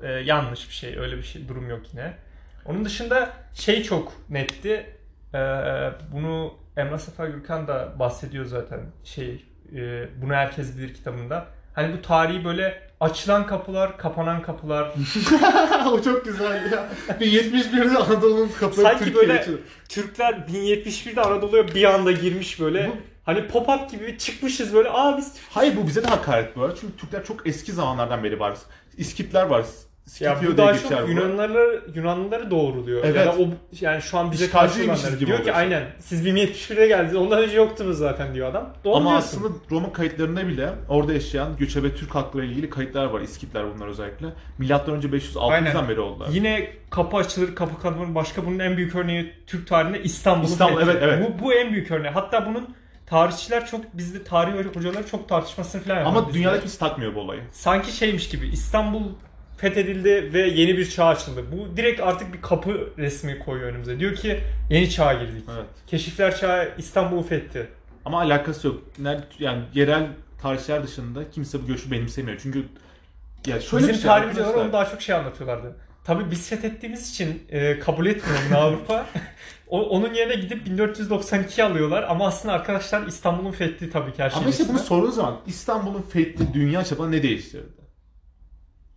[0.02, 0.98] e, yanlış bir şey.
[1.00, 2.14] Öyle bir şey durum yok yine.
[2.66, 4.97] Onun dışında şey çok netti.
[5.38, 5.42] E,
[6.14, 9.46] bunu Emrah Safa Gürkan da bahsediyor zaten şey
[9.76, 11.46] e, bunu herkes bilir kitabında.
[11.76, 14.92] Hani bu tarihi böyle açılan kapılar, kapanan kapılar,
[15.92, 16.88] o çok güzel ya.
[17.20, 19.62] 71'de Anadolu'nun kapıları Sanki Türkiye'ye böyle- açıldı.
[19.90, 22.88] Türkler 1071'de Anadolu'ya bir anda girmiş böyle.
[22.88, 24.90] Bu- Hani pop-up gibi çıkmışız böyle.
[24.90, 26.76] Aa biz Türk- Hayır bu bize de hakaret bu arada.
[26.82, 28.54] Çünkü Türkler çok eski zamanlardan beri var.
[28.98, 29.66] İskitler var.
[30.20, 31.10] Ya bu daha çok.
[31.10, 33.10] Yunanlıları Yunanlıları doğruyorlar.
[33.10, 33.26] Evet.
[33.26, 33.48] Ya da o
[33.82, 35.20] yani şu an bize İşgalciymişiz karşı olanları.
[35.20, 35.62] gibi Diyor ki oluyorsun.
[35.62, 37.16] aynen siz 1071'de geldiniz.
[37.16, 38.74] Ondan önce yoktunuz zaten diyor adam.
[38.84, 39.28] Doğru Ama diyorsun.
[39.38, 43.22] aslında Roma kayıtlarında bile orada yaşayan göçebe Türk halklarıyla ilgili kayıtlar var.
[43.22, 44.28] İskitler bunlar özellikle.
[44.58, 45.90] Milattan önce 500-600'dan Aynen.
[45.90, 46.30] beri oldular.
[46.32, 48.16] Yine kapı açılır, kapı kapanır.
[48.16, 51.28] Başka bunun en büyük örneği Türk tarihinde İstanbul'un İstanbul, evet, evet.
[51.40, 52.12] Bu, bu en büyük örneği.
[52.12, 57.16] Hatta bunun tarihçiler çok bizde tarih hocaları çok tartışmasını falan yapar Ama dünyada kimse takmıyor
[57.16, 57.42] bu olayı.
[57.52, 59.04] sanki şeymiş gibi İstanbul
[59.58, 61.46] fethedildi ve yeni bir çağ açıldı.
[61.52, 64.00] Bu direkt artık bir kapı resmi koyuyor önümüze.
[64.00, 64.40] Diyor ki
[64.70, 65.44] yeni çağa girdik.
[65.56, 65.66] Evet.
[65.88, 67.68] Keşifler çağı İstanbul'u fethi.
[68.06, 68.84] Ama alakası yok.
[69.00, 70.08] Nerede, yani yerel
[70.42, 72.40] tarihçiler dışında kimse bu görüşü benimsemiyor.
[72.44, 72.66] Çünkü
[73.48, 75.76] ya şöyle Bizim bir şey tarihçiler onu daha çok şey anlatıyorlardı.
[76.04, 79.06] Tabii biz fethettiğimiz için e, kabul etmiyor bunu Avrupa.
[79.68, 84.44] o, onun yerine gidip 1492 alıyorlar ama aslında arkadaşlar İstanbul'un fethi tabii ki her şeyin
[84.44, 87.77] Ama işte bunu sorduğun zaman İstanbul'un fethi dünya çapında ne değiştirdi?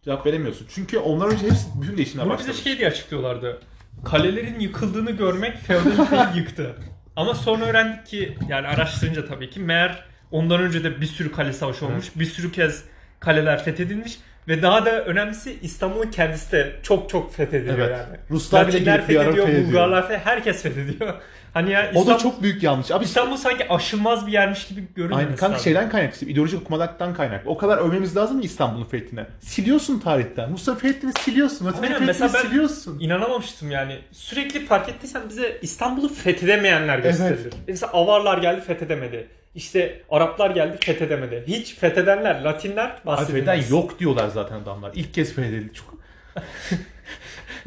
[0.04, 0.66] Cevap veremiyorsun.
[0.74, 2.64] Çünkü onlar önce hepsi bütün değişimler Bunu bize başladı.
[2.64, 3.60] şey diye açıklıyorlardı.
[4.04, 6.74] kalelerin yıkıldığını görmek feodaliteyi yıktı.
[7.16, 11.52] Ama sonra öğrendik ki yani araştırınca tabii ki meğer ondan önce de bir sürü kale
[11.52, 12.06] savaşı olmuş.
[12.16, 12.84] Bir sürü kez
[13.20, 17.98] kaleler fethedilmiş ve daha da önemlisi İstanbul'un kendisi de çok çok fethediliyor Evet.
[17.98, 18.16] yani.
[18.30, 19.68] Ruslar bile gelip bir ara fethediyor, fethediyor.
[19.68, 21.14] Bulgarlar fethediyor, herkes fethediyor.
[21.54, 22.90] Hani ya O İstanbul, da çok büyük yanlış.
[22.90, 25.64] Abi İstanbul sanki aşılmaz bir yermiş gibi görünmesi Aynen kanka lazım.
[25.64, 27.50] şeyden kaynaklı, ideolojik okumadan kaynaklı.
[27.50, 29.26] O kadar övmemiz lazım ki İstanbul'un fethine.
[29.40, 30.50] Siliyorsun tarihten.
[30.50, 31.66] Mustafa Fethi'ni siliyorsun.
[31.66, 33.00] Aynen, Fethi'ni mesela ben- siliyorsun.
[33.00, 33.98] İnanamamıştım yani.
[34.12, 37.52] Sürekli fark ettiysen bize İstanbul'u fethedemeyenler gösterilir.
[37.68, 39.28] Mesela Avarlar geldi fethedemedi.
[39.54, 41.44] İşte Araplar geldi fethedemedi.
[41.46, 43.46] Hiç fethedenler, Latinler Abi bahsedilmez.
[43.46, 44.92] fetheden yok diyorlar zaten adamlar.
[44.94, 45.74] İlk kez fethedildi.
[45.74, 45.94] Çok...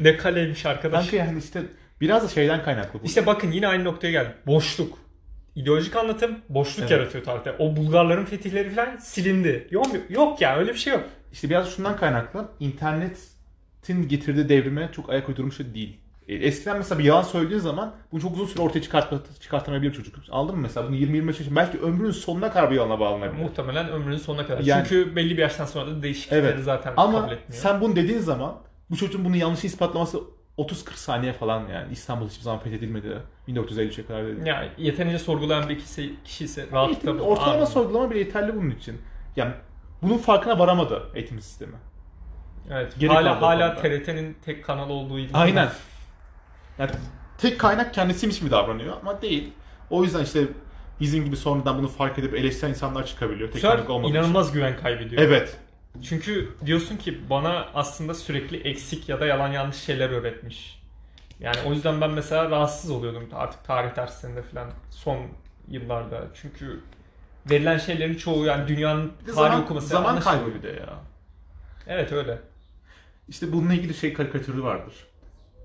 [0.00, 1.04] Ne kaleymiş arkadaş.
[1.04, 1.62] Kanka yani işte
[2.00, 3.04] biraz da şeyden kaynaklı bu.
[3.06, 4.34] İşte bakın yine aynı noktaya geldik.
[4.46, 4.98] Boşluk.
[5.54, 6.90] İdeolojik anlatım boşluk Evet.
[6.90, 7.52] yaratıyor tarihte.
[7.58, 9.68] O Bulgarların fetihleri falan silindi.
[9.70, 11.04] Yok, yok ya öyle bir şey yok.
[11.32, 12.48] İşte biraz şundan kaynaklı.
[12.60, 15.96] İnternetin getirdiği devrime çok ayak uydurmuş değil.
[16.28, 20.14] E, Eskiden mesela bir yalan söylediğin zaman bunu çok uzun süre ortaya çıkartma, çıkartamayabilir çocuk.
[20.30, 23.42] Aldın mı mesela bunu 20-25 yaşında belki ömrünün sonuna kadar bir yalana bağlanabilir.
[23.42, 24.60] Muhtemelen ömrünün sonuna kadar.
[24.64, 26.64] Yani- Çünkü belli bir yaştan sonra da değişiklikleri Evet.
[26.64, 27.62] zaten kabul Ama etmiyor.
[27.62, 28.54] sen bunu dediğin zaman
[28.90, 30.20] bu çocuğun bunu yanlış ispatlaması
[30.58, 31.92] 30-40 saniye falan yani.
[31.92, 33.18] İstanbul hiçbir zaman fethedilmedi.
[33.48, 34.48] 1953'e kadar dedi.
[34.48, 37.66] Yani yeterince sorgulayan bir kişi, kişi ise rahatlıkla Eğitim, ortalama anlıyor.
[37.68, 39.00] sorgulama bile yeterli bunun için.
[39.36, 39.52] Yani
[40.02, 41.74] bunun farkına varamadı eğitim sistemi.
[42.70, 42.92] Evet.
[42.98, 43.74] Geri hala hala.
[43.74, 45.34] TRT'nin tek kanalı olduğu için.
[45.34, 45.68] Aynen.
[46.78, 46.90] Yani
[47.38, 49.52] tek kaynak kendisiymiş gibi davranıyor ama değil.
[49.90, 50.40] O yüzden işte
[51.00, 53.50] bizim gibi sonradan bunu fark edip eleştiren insanlar çıkabiliyor.
[53.52, 54.18] Tek sefer kaynak olmadığı için.
[54.18, 55.22] inanılmaz güven kaybediyor.
[55.22, 55.56] Evet.
[56.02, 60.82] Çünkü diyorsun ki bana aslında sürekli eksik ya da yalan yanlış şeyler öğretmiş.
[61.40, 65.18] Yani o yüzden ben mesela rahatsız oluyordum artık tarih derslerinde falan son
[65.68, 66.26] yıllarda.
[66.34, 66.80] Çünkü
[67.50, 70.98] verilen şeylerin çoğu yani dünyanın tarih zaman, okuması zaman kaybı bir de ya.
[71.86, 72.38] Evet öyle.
[73.28, 74.94] İşte bununla ilgili şey karikatürü vardır.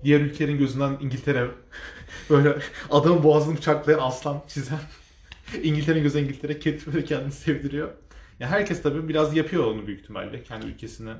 [0.04, 1.46] Diğer ülkelerin gözünden İngiltere
[2.30, 2.56] böyle
[2.90, 4.78] adamın boğazını bıçaklayan aslan çizen.
[5.62, 7.90] İngiltere'nin gözünden İngiltere kedi böyle kendini sevdiriyor.
[8.40, 11.12] Ya herkes tabii biraz yapıyor onu büyük ihtimalle kendi ülkesine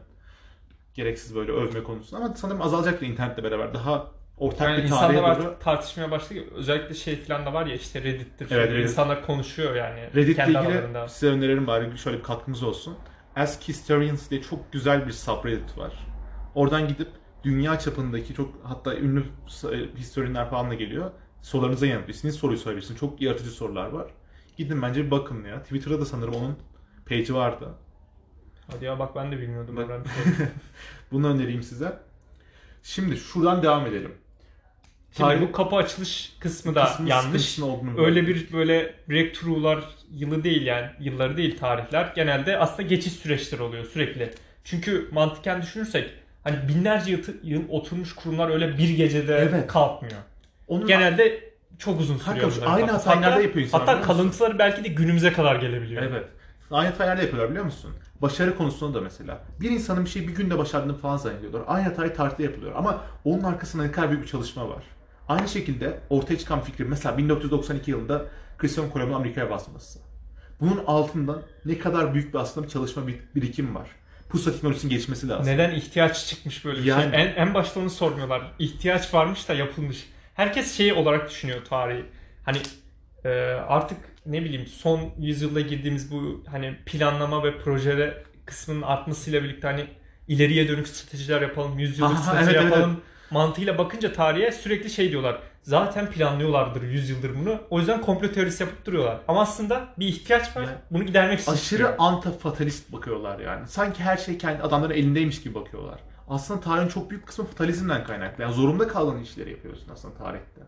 [0.94, 3.74] gereksiz böyle övme konusunda ama sanırım azalacaktır internetle beraber.
[3.74, 4.06] Daha
[4.38, 5.26] ortak Yani bir tarihe doğru.
[5.26, 6.40] artık tartışmaya başladı.
[6.54, 8.46] Özellikle şey falan da var ya işte Reddit'tir.
[8.50, 8.82] Evet, Reddit.
[8.90, 10.00] İnsanlar konuşuyor yani.
[10.14, 11.08] Reddit'le kendi ilgili aralarında.
[11.08, 12.96] size öneririm bari şöyle bir katkımız olsun.
[13.36, 15.92] Ask Historians diye çok güzel bir subreddit var.
[16.54, 17.08] Oradan gidip
[17.44, 19.24] dünya çapındaki çok hatta ünlü
[19.72, 21.10] e, historianlar falan da geliyor.
[21.42, 22.34] Sorularınıza yanıtlıyorsunuz.
[22.36, 23.00] Soruyu sorabilirsiniz.
[23.00, 24.06] Çok yaratıcı sorular var.
[24.56, 25.62] Gidin bence bir bakın ya.
[25.62, 26.56] Twitter'da da sanırım onun
[27.10, 27.68] page'i vardı.
[28.72, 29.76] Hadi ya bak ben de bilmiyordum.
[29.76, 30.04] Oldum.
[31.12, 31.92] Bunu önereyim size.
[32.82, 34.12] Şimdi şuradan devam edelim.
[35.16, 37.58] Şimdi Tarih- bu kapı açılış kısmı da Kısmı yanlış.
[37.98, 42.12] Öyle bir böyle breakthrough'lar yılı değil yani yılları değil tarihler.
[42.14, 44.30] Genelde aslında geçiş süreçleri oluyor sürekli.
[44.64, 46.10] Çünkü mantıken düşünürsek
[46.44, 49.66] hani binlerce yıl, yıl oturmuş kurumlar öyle bir gecede Evet.
[49.66, 50.18] kalkmıyor.
[50.68, 52.52] Onun Genelde çok uzun sürüyor.
[52.66, 56.02] aynı nerede Hatta- yapıyor insanlar Hatta kalıntıları belki de günümüze kadar gelebiliyor.
[56.02, 56.26] Evet.
[56.70, 57.90] Aynı hatayı nerede yapıyorlar biliyor musun?
[58.22, 59.40] Başarı konusunda da mesela.
[59.60, 61.62] Bir insanın bir şeyi bir günde başardığını falan zannediyorlar.
[61.66, 62.72] Aynı hatayı tarihte yapılıyor.
[62.76, 64.82] Ama onun arkasında ne kadar büyük bir çalışma var.
[65.28, 68.24] Aynı şekilde ortaya çıkan fikir mesela 1992 yılında
[68.58, 69.98] Christopher Columbus'un Amerika'ya basması.
[70.60, 73.88] Bunun altında ne kadar büyük bir aslında bir çalışma bir birikim var.
[74.28, 75.52] Pusula teknolojisinin gelişmesi lazım.
[75.52, 77.10] Neden ihtiyaç çıkmış böyle bir Yani.
[77.10, 77.22] şey?
[77.22, 78.52] En, en başta onu sormuyorlar.
[78.58, 80.08] İhtiyaç varmış da yapılmış.
[80.34, 82.04] Herkes şeyi olarak düşünüyor tarihi.
[82.44, 82.58] Hani
[83.24, 83.28] e,
[83.68, 83.98] artık
[84.32, 89.86] ne bileyim son yüzyılda girdiğimiz bu hani planlama ve proje kısmının artmasıyla birlikte hani
[90.28, 95.10] ileriye dönük stratejiler yapalım, yüzyıllık Aha, strateji evet, evet, yapalım mantığıyla bakınca tarihe sürekli şey
[95.10, 95.40] diyorlar.
[95.62, 97.60] Zaten planlıyorlardır yüzyıldır bunu.
[97.70, 99.20] O yüzden komplo teorisi yapıp duruyorlar.
[99.28, 100.62] Ama aslında bir ihtiyaç var.
[100.62, 101.98] Yani Bunu gidermek için Aşırı çıkıyor.
[101.98, 103.68] anti-fatalist bakıyorlar yani.
[103.68, 106.00] Sanki her şey kendi adamların elindeymiş gibi bakıyorlar.
[106.28, 108.42] Aslında tarihin çok büyük kısmı fatalizmden kaynaklı.
[108.42, 110.60] Yani zorunda kaldığın işleri yapıyorsun aslında tarihte.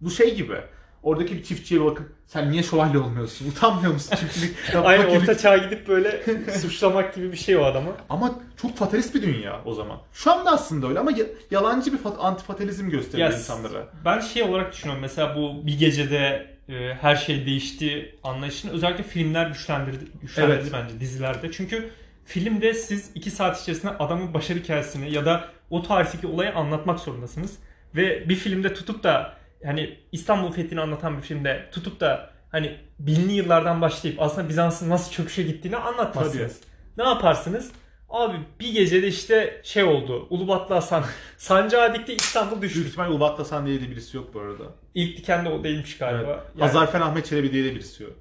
[0.00, 0.56] Bu şey gibi.
[1.02, 2.08] Oradaki bir çiftçiye bakın.
[2.26, 3.50] Sen niye şövalye olmuyorsun?
[3.50, 5.18] Utanmıyor musun çiftçilik Aynı gibi.
[5.18, 6.22] orta çağa gidip böyle
[6.60, 7.90] suçlamak gibi bir şey o adamı.
[8.08, 9.98] Ama çok fatalist bir dünya o zaman.
[10.12, 13.88] Şu anda aslında öyle ama ya- yalancı bir fat- antifatalizm gösteriyor Ya, insanlara.
[14.04, 19.46] Ben şey olarak düşünüyorum mesela bu bir gecede e, her şey değişti anlayışını özellikle filmler
[19.46, 20.72] güçlendirdi, güçlendirdi Evet.
[20.72, 21.52] bence dizilerde.
[21.52, 21.90] Çünkü
[22.24, 27.54] filmde siz iki saat içerisinde adamın başarı hikayesini ya da o tarihteki olayı anlatmak zorundasınız.
[27.96, 29.34] Ve bir filmde tutup da
[29.64, 35.12] hani İstanbul Fethi'ni anlatan bir filmde tutup da hani binli yıllardan başlayıp aslında Bizans'ın nasıl
[35.12, 36.60] çöküşe gittiğini anlatmazsınız.
[36.96, 37.72] Ne yaparsınız?
[38.08, 40.26] Abi bir gecede işte şey oldu.
[40.30, 41.04] Ulubatlı Hasan
[41.38, 42.74] sancağı dikti İstanbul düştü.
[42.76, 44.64] Büyük ihtimal Ulubat Hasan diye de birisi yok bu arada.
[44.94, 46.30] İlk diken de o değilmiş galiba.
[46.30, 46.42] Evet.
[46.56, 48.12] Yani- Hazarfen Ahmet Çelebi diye de birisi yok.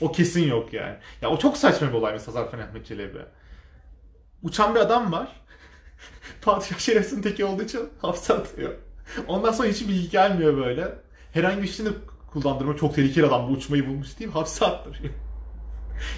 [0.00, 0.96] O kesin yok yani.
[1.22, 3.18] Ya o çok saçma bir olaymış Hazarfen Ahmet Çelebi.
[4.42, 5.28] Uçan bir adam var.
[6.42, 8.74] Padişah şerefsizin teki olduğu için hapse atıyor.
[9.26, 10.94] Ondan sonra hiç bilgi gelmiyor böyle.
[11.32, 11.92] Herhangi bir şeyini
[12.32, 15.14] kullandırma çok tehlikeli adam bu uçmayı bulmuş deyip hapse attırıyor.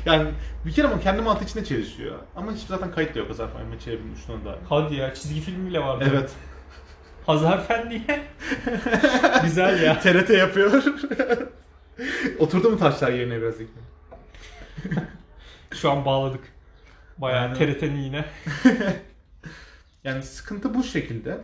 [0.07, 0.31] Yani
[0.67, 2.19] bir kere ama kendi mantığı içinde çelişiyor.
[2.37, 4.59] Ama hiç zaten kayıt da yok Hazar Fahim'e çevirmiş şuna da.
[4.69, 6.05] Hadi ya çizgi film bile vardı.
[6.11, 6.31] Evet.
[7.27, 8.23] Hazar Fendi'ye.
[9.43, 10.01] Güzel ya.
[10.01, 10.83] TRT yapıyor.
[12.39, 13.69] Oturdu mu taşlar yerine biraz ilk?
[15.75, 16.41] Şu an bağladık.
[17.19, 17.55] Bayağı Aynen.
[17.55, 18.25] TRT'nin yine.
[20.05, 21.39] Yani sıkıntı bu şekilde.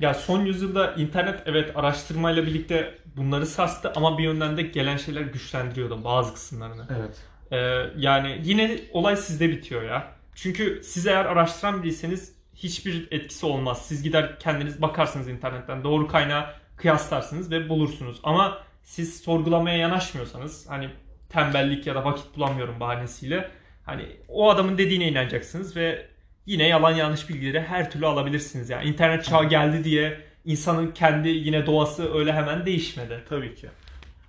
[0.00, 5.20] Ya son yüzyılda internet evet araştırmayla birlikte bunları sarstı ama bir yönden de gelen şeyler
[5.20, 6.86] güçlendiriyordu bazı kısımlarını.
[6.98, 7.20] Evet.
[7.52, 7.56] Ee,
[7.96, 10.12] yani yine olay sizde bitiyor ya.
[10.34, 13.86] Çünkü siz eğer araştıran biriyseniz hiçbir etkisi olmaz.
[13.86, 18.20] Siz gider kendiniz bakarsınız internetten doğru kaynağı kıyaslarsınız ve bulursunuz.
[18.22, 20.90] Ama siz sorgulamaya yanaşmıyorsanız hani
[21.28, 23.50] tembellik ya da vakit bulamıyorum bahanesiyle
[23.84, 26.13] hani o adamın dediğine inanacaksınız ve
[26.46, 28.70] yine yalan yanlış bilgileri her türlü alabilirsiniz.
[28.70, 33.24] Yani internet çağı geldi diye insanın kendi yine doğası öyle hemen değişmedi.
[33.28, 33.68] Tabii ki.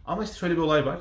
[0.05, 0.97] Ama işte şöyle bir olay var.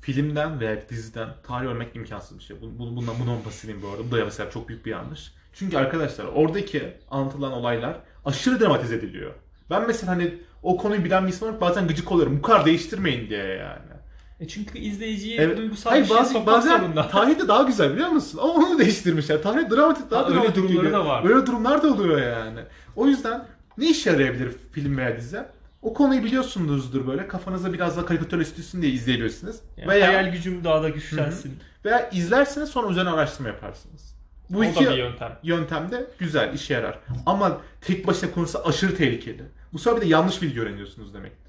[0.00, 2.56] Filmden veya diziden tarih örmek imkansız bir şey.
[2.62, 4.10] Bu- bu- Bundan bunu bahsedeyim bu arada.
[4.10, 5.32] Bu da mesela çok büyük bir yanlış.
[5.52, 9.34] Çünkü arkadaşlar oradaki anlatılan olaylar aşırı dramatize ediliyor.
[9.70, 12.38] Ben mesela hani o konuyu bilen bir insan olarak bazen gıcık oluyorum.
[12.38, 13.97] Bu kadar değiştirmeyin diye yani.
[14.40, 15.58] E çünkü izleyiciyi Evet.
[15.58, 17.08] duygusal Hayır, bir bazı, sokmak bazen zorunda.
[17.08, 18.38] tarihte daha güzel biliyor musun?
[18.42, 19.42] Ama onu değiştirmişler.
[19.42, 20.92] Tarih dramatik daha Ha, öyle dramatik durumları geliyor.
[20.92, 21.24] da var.
[21.24, 22.60] Öyle durumlar da oluyor yani.
[22.96, 23.44] O yüzden
[23.78, 25.38] ne işe yarayabilir film veya dizi?
[25.82, 27.28] O konuyu biliyorsunuzdur böyle.
[27.28, 29.60] Kafanıza biraz daha karikatür üstüsün diye izleyebilirsiniz.
[29.76, 31.58] Yani veya hayal gücüm daha da güçlensin.
[31.84, 34.14] veya izlersiniz sonra üzerine araştırma yaparsınız.
[34.50, 35.38] Bu o iki da bir yöntem.
[35.42, 36.98] yöntem de güzel, işe yarar.
[37.26, 39.42] Ama tek başına konusu aşırı tehlikeli.
[39.72, 41.47] Bu sefer bir de yanlış bilgi öğreniyorsunuz demektir.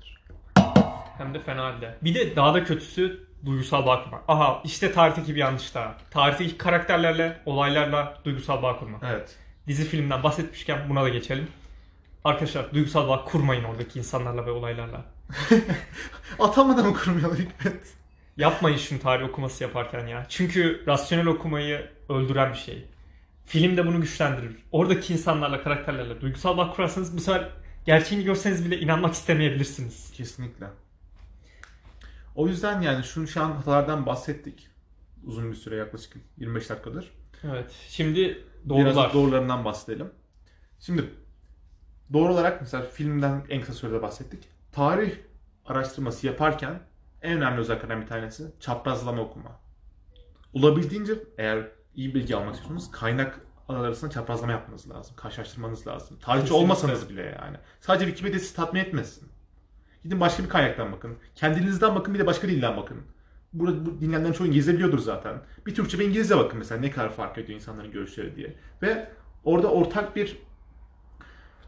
[1.20, 1.98] Hem de fena halde.
[2.02, 4.24] Bir de daha da kötüsü duygusal bağ kurmak.
[4.28, 5.98] Aha işte tarihteki bir yanlış daha.
[6.12, 9.04] Tarihteki karakterlerle, olaylarla duygusal bağ kurmak.
[9.04, 9.36] Evet.
[9.68, 11.48] Dizi filmden bahsetmişken buna da geçelim.
[12.24, 15.06] Arkadaşlar duygusal bağ kurmayın oradaki insanlarla ve olaylarla.
[16.40, 17.82] Atamadan mı kurmuyorlar Hikmet?
[18.38, 20.26] Yapmayın şunu tarih okuması yaparken ya.
[20.30, 22.86] Çünkü rasyonel okumayı öldüren bir şey.
[23.46, 24.56] Film de bunu güçlendirir.
[24.72, 27.50] Oradaki insanlarla, karakterlerle duygusal bağ kurarsanız bu sefer
[27.86, 30.12] gerçeğini görseniz bile inanmak istemeyebilirsiniz.
[30.12, 30.66] Kesinlikle.
[32.39, 34.67] O yüzden yani şu, şu an hatalardan bahsettik.
[35.25, 37.12] Uzun bir süre yaklaşık 25 dakikadır.
[37.43, 37.71] Evet.
[37.88, 38.19] Şimdi
[38.65, 39.13] Biraz doğrular.
[39.13, 40.12] doğrularından bahsedelim.
[40.80, 41.10] Şimdi
[42.13, 44.47] doğru olarak mesela filmden en kısa sürede bahsettik.
[44.71, 45.12] Tarih
[45.65, 46.80] araştırması yaparken
[47.21, 49.60] en önemli özelliklerden bir tanesi çaprazlama okuma.
[50.54, 55.15] Olabildiğince eğer iyi bilgi almak istiyorsanız kaynak arasında çaprazlama yapmanız lazım.
[55.15, 56.19] Karşılaştırmanız lazım.
[56.19, 56.63] Tarihçi Kesinlikle.
[56.63, 57.58] olmasanız bile yani.
[57.82, 59.30] Sadece Wikipedia sizi tatmin etmesin.
[60.04, 61.18] Gidin başka bir kaynaktan bakın.
[61.36, 62.98] Kendinizden bakın bir de başka dilden bakın.
[63.54, 65.42] Burada bu dinleyenlerin çoğu İngilizce biliyordur zaten.
[65.66, 68.56] Bir Türkçe bir İngilizce bakın mesela ne kadar fark ediyor insanların görüşleri diye.
[68.82, 69.10] Ve
[69.44, 70.38] orada ortak bir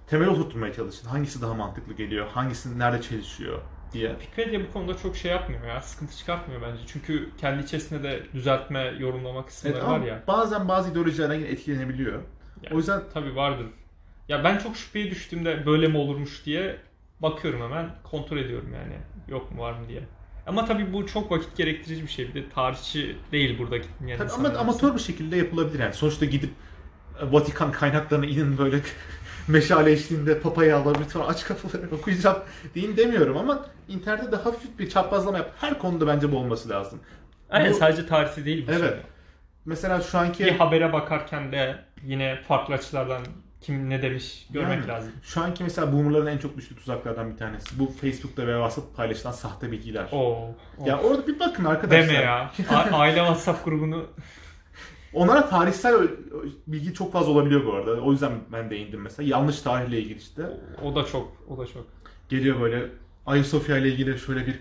[0.07, 1.07] temel oturtmaya çalışın.
[1.07, 3.61] Hangisi daha mantıklı geliyor, hangisi nerede çelişiyor
[3.93, 4.09] diye.
[4.19, 5.81] Wikipedia bu konuda çok şey yapmıyor ya.
[5.81, 6.81] Sıkıntı çıkartmıyor bence.
[6.87, 10.23] Çünkü kendi içerisinde de düzeltme, yorumlama kısımları Evet, var ya.
[10.27, 12.21] bazen bazı ideolojilerden yine etkilenebiliyor.
[12.63, 13.65] Yani O yüzden Tabii vardır.
[14.29, 16.77] Ya ben çok şüpheye düştüğümde böyle mi olurmuş diye
[17.21, 17.89] bakıyorum hemen.
[18.03, 18.93] Kontrol ediyorum yani.
[19.27, 20.03] Yok mu var mı diye.
[20.47, 22.27] Ama tabii bu çok vakit gerektirici bir şey.
[22.27, 24.59] Bir de tarihçi değil buradaki dinleyen tabii ama arasında.
[24.59, 25.93] amatör bir şekilde yapılabilir yani.
[25.93, 26.49] Sonuçta gidip
[27.21, 28.77] e, Vatikan kaynaklarına inin böyle
[29.47, 32.37] meşale eşliğinde papayı alıp lütfen aç kafaları okuyacağım
[32.75, 35.51] deyin demiyorum ama internette de hafif bir çaprazlama yap.
[35.61, 36.99] Her konuda bence bu olması lazım.
[37.49, 38.89] Aynen Bu- sadece tarihte değil bu Evet.
[38.93, 38.99] şey.
[39.65, 43.21] Mesela şu anki Bir habere bakarken de yine farklı açılardan
[43.61, 45.11] kim ne demiş görmek Yani, lazım.
[45.23, 47.79] Şu anki mesela boomerların en çok düştüğü tuzaklardan bir tanesi.
[47.79, 50.05] Bu Facebook'ta ve WhatsApp paylaşılan sahte bilgiler.
[50.11, 50.55] Oo.
[50.85, 52.07] Ya orada bir bakın arkadaşlar.
[52.09, 52.51] Deme ya.
[52.91, 54.05] Aile WhatsApp grubunu
[55.13, 56.07] Onlara tarihsel
[56.67, 57.91] bilgi çok fazla olabiliyor bu arada.
[57.91, 59.29] O yüzden ben değindim mesela.
[59.29, 60.41] Yanlış tarihle ilgili işte.
[60.83, 61.85] o da çok o da çok.
[62.29, 62.85] Geliyor böyle
[63.25, 64.59] Ayasofya ile ilgili şöyle bir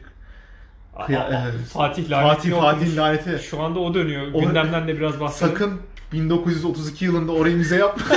[1.06, 1.66] Kıya- Aa, evet.
[1.68, 2.78] Fatih lanetini Fatih.
[2.78, 3.38] Fatih'in laneti.
[3.42, 4.26] Şu anda o dönüyor.
[4.26, 5.56] Gündemden de biraz bahsedelim.
[5.56, 5.80] Sakın
[6.12, 8.04] 1932 yılında orayı müze yapma.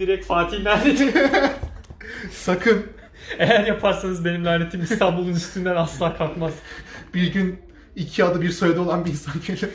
[0.00, 1.12] Direkt Fatih laneti.
[2.32, 2.86] Sakın
[3.38, 6.52] Eğer yaparsanız benim lanetim İstanbul'un üstünden asla kalkmaz.
[7.14, 7.62] bir gün
[7.96, 9.70] iki adı bir soyadı olan bir insan gelir.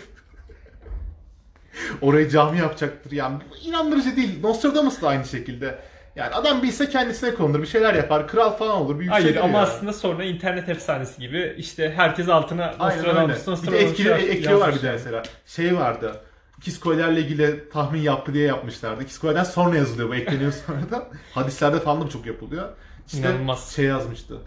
[2.01, 3.11] Orayı cami yapacaktır.
[3.11, 4.41] Yani bu inandırıcı değil.
[4.41, 5.79] Nostradamus da aynı şekilde.
[6.15, 7.61] Yani adam bilse kendisine konulur.
[7.61, 8.27] Bir şeyler yapar.
[8.27, 8.99] Kral falan olur.
[8.99, 9.63] Bir Hayır ama ya.
[9.63, 13.09] aslında sonra internet efsanesi gibi işte herkes altına Aynen öyle.
[13.09, 15.23] Nostradamus, Bir de Nostradamus etkili, ekliyorlar bir de mesela.
[15.45, 16.21] Şey vardı.
[16.61, 19.05] Kiskoylerle ilgili tahmin yaptı diye yapmışlardı.
[19.05, 21.03] Kiskoyden sonra yazılıyor bu ekleniyor sonradan.
[21.33, 22.69] Hadislerde falan da çok yapılıyor.
[23.07, 23.69] İşte İnanılmaz.
[23.75, 24.37] şey yazmıştı.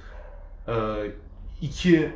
[0.69, 0.73] Ee,
[1.61, 2.13] iki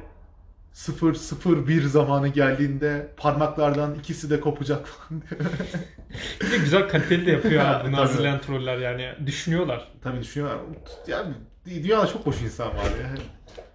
[0.74, 5.40] 001 zamanı geldiğinde parmaklardan ikisi de kopacak falan diyor.
[6.40, 8.06] Bir de güzel kaliteli de yapıyor abi bunu Tabii.
[8.06, 9.26] hazırlayan troller yani.
[9.26, 9.88] Düşünüyorlar.
[10.02, 10.58] Tabii düşünüyorlar.
[11.06, 11.34] Yani
[11.66, 13.14] dünyada çok boş insan var ya.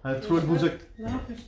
[0.02, 0.80] Hani troll bulacak.
[0.98, 1.46] Ne yapıyorsun?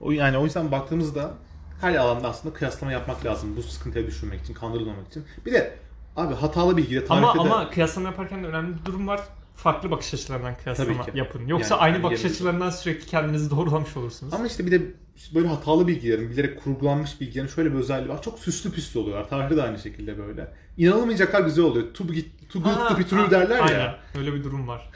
[0.00, 1.30] O yani o yüzden baktığımızda
[1.80, 5.24] her alanda aslında kıyaslama yapmak lazım bu sıkıntıya düşürmek için, kandırılmamak için.
[5.46, 5.78] Bir de
[6.16, 9.20] abi hatalı bilgiyle Ama tarihte de ama kıyaslama yaparken de önemli bir durum var.
[9.54, 11.46] Farklı bakış açılarından kıyaslama yapın.
[11.46, 14.34] Yoksa Yani aynı bakış yani- açılarından sürekli kendinizi doğrulamış olursunuz.
[14.34, 14.82] Ama işte bir de
[15.34, 18.22] böyle hatalı bilgilerin, bilerek kurgulanmış bilgilerin şöyle bir özelliği var.
[18.22, 19.28] Çok süslü püslü oluyorlar.
[19.28, 20.52] Tarihte de aynı şekilde böyle.
[20.76, 21.94] İnanılmayacaklar güzel oluyor.
[21.94, 22.12] To, be,
[22.52, 23.80] to good to be true derler aynen.
[23.80, 23.98] ya.
[24.18, 24.90] Öyle bir durum var.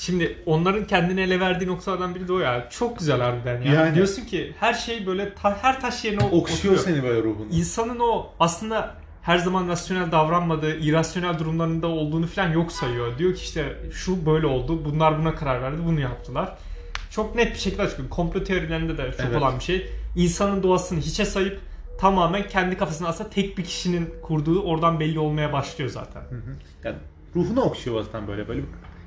[0.00, 2.68] Şimdi onların kendini ele verdiği noktalardan biri de o ya.
[2.70, 3.72] Çok güzel harbiden ya.
[3.74, 3.94] Yani.
[3.94, 6.78] Diyorsun ki her şey böyle ta- her taş yerine Okşuyor oturuyor.
[6.78, 7.46] seni böyle ruhunu.
[7.52, 13.18] İnsanın o aslında her zaman rasyonel davranmadığı, irrasyonel durumlarında olduğunu falan yok sayıyor.
[13.18, 16.56] Diyor ki işte şu böyle oldu, bunlar buna karar verdi, bunu yaptılar.
[17.10, 18.10] Çok net bir şekilde açıklıyor.
[18.10, 19.36] Komplo teorilerinde de çok Evet.
[19.36, 19.90] olan bir şey.
[20.16, 21.60] İnsanın doğasını hiçe sayıp
[21.98, 26.20] tamamen kendi kafasına aslında tek bir kişinin kurduğu oradan belli olmaya başlıyor zaten.
[26.20, 26.56] Hı hı.
[26.84, 26.96] Yani
[27.36, 28.60] ruhunu okşuyor zaten böyle böyle.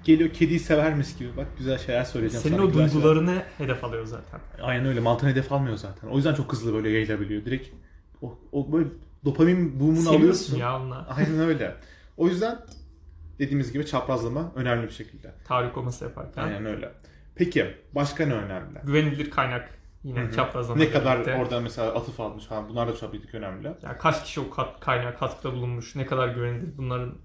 [0.03, 2.65] Geliyor kediyi severmiş gibi bak güzel şeyler söyleyeceğim Senin sana.
[2.65, 3.03] o güzel şeyler.
[3.03, 4.39] duygularını hedef alıyor zaten.
[4.61, 4.99] Aynen öyle.
[4.99, 6.07] Mantığını hedef almıyor zaten.
[6.07, 7.45] O yüzden çok hızlı böyle yayılabiliyor.
[7.45, 7.69] Direkt
[8.21, 8.87] o, o böyle
[9.25, 10.57] dopamin boom'unu Seviyorsun alıyorsun.
[10.57, 11.07] ya onunla.
[11.17, 11.75] Aynen öyle.
[12.17, 12.59] O yüzden
[13.39, 15.31] dediğimiz gibi çaprazlama önemli bir şekilde.
[15.47, 16.43] Tarih okuması yaparken.
[16.43, 16.91] Aynen öyle.
[17.35, 18.79] Peki başka ne önemli?
[18.83, 19.69] Güvenilir kaynak
[20.03, 20.31] yine Hı hı.
[20.31, 20.79] çaprazlama.
[20.79, 21.35] Ne kadar birlikte.
[21.35, 23.67] orada mesela atıf almış falan bunlar da ki önemli.
[23.83, 27.15] Yani kaç kişi o kat, kaynağa katkıda bulunmuş, ne kadar güvenilir bunların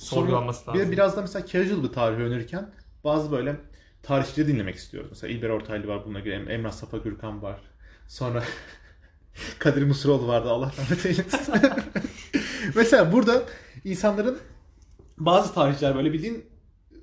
[0.00, 0.92] Sorgulanması bir lazım.
[0.92, 2.70] biraz da mesela casual bir tarih önerirken
[3.04, 3.56] bazı böyle
[4.02, 5.08] tarihçileri dinlemek istiyoruz.
[5.10, 6.34] Mesela İlber Ortaylı var bununla ilgili.
[6.34, 7.60] Em- Emrah Safa Gürkan var.
[8.08, 8.42] Sonra
[9.58, 11.54] Kadir Mısıroğlu vardı Allah rahmet eylesin.
[12.74, 13.42] mesela burada
[13.84, 14.38] insanların
[15.18, 16.44] bazı tarihçiler böyle bildiğin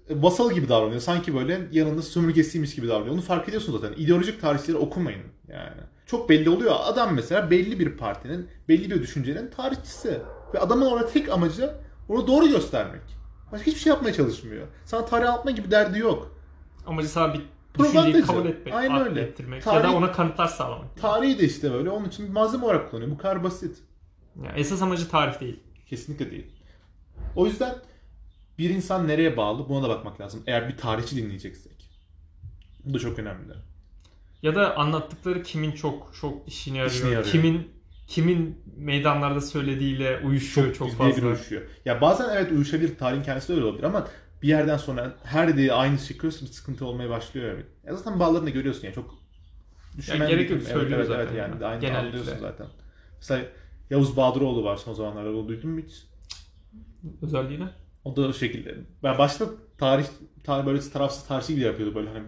[0.10, 1.01] vasal gibi davranıyor.
[1.01, 3.13] Sanki böyle yanında sömürgesiymiş gibi davranıyor.
[3.13, 4.03] Onu fark ediyorsun zaten.
[4.03, 5.81] İdeolojik tarihçileri okumayın yani.
[6.05, 6.75] Çok belli oluyor.
[6.79, 10.19] Adam mesela belli bir partinin, belli bir düşüncenin tarihçisi.
[10.53, 11.73] Ve adamın orada tek amacı
[12.10, 13.02] onu doğru göstermek.
[13.52, 14.67] Başka hiçbir şey yapmaya çalışmıyor.
[14.86, 16.36] Sana tarih anlatma gibi derdi yok.
[16.88, 17.41] Amacı sana bir
[17.80, 19.22] düşünceyi kabul etmek, Aynen öyle.
[19.22, 21.02] ettirmek Tarih- ya da ona kanıtlar sağlamak.
[21.02, 21.89] Tarihi de işte böyle.
[21.89, 23.12] Onun için bir malzeme olarak kullanıyor.
[23.12, 23.78] Bu kadar basit.
[24.43, 25.60] Yani esas amacı tarih değil.
[25.89, 26.48] Kesinlikle değil.
[27.36, 27.76] O yüzden
[28.58, 30.43] bir insan nereye bağlı buna da bakmak lazım.
[30.48, 31.89] Eğer bir tarihçi dinleyeceksek.
[32.86, 33.54] Bu da çok önemli.
[34.43, 37.32] Ya da anlattıkları kimin çok çok işine yarıyor, İşine yarıyor.
[37.32, 37.72] kimin
[38.08, 41.28] kimin meydanlarda söylediğiyle uyuşuyor çok, birebir fazla.
[41.28, 41.62] uyuşuyor.
[41.86, 42.98] Ya bazen evet uyuşabilir.
[42.98, 44.08] Tarihin kendisi de öyle olabilir ama
[44.41, 47.54] bir yerden sonra her dediği aynı çıkıyorsa bir sıkıntı olmaya başlıyor.
[47.56, 47.65] Evet.
[47.86, 49.15] Ya zaten bağlarını görüyorsun ya çok
[49.98, 50.80] düşünmen gerek yok, gerekmiyor.
[50.80, 51.65] söylüyor evet, zaten Evet, yani yani.
[51.65, 52.08] aynı Genellikle.
[52.08, 52.67] anlıyorsun zaten.
[53.17, 53.46] Mesela
[53.89, 55.30] Yavuz Bahadıroğlu var son zamanlarda.
[55.30, 56.08] Onu duydun mu hiç?
[57.22, 57.70] Özelliğine.
[58.04, 58.76] O da o şekilde.
[59.04, 59.46] Ben başta
[59.78, 60.06] tarih,
[60.43, 62.24] tarih böyle tarafsız tarihçi gibi yapıyordu böyle hani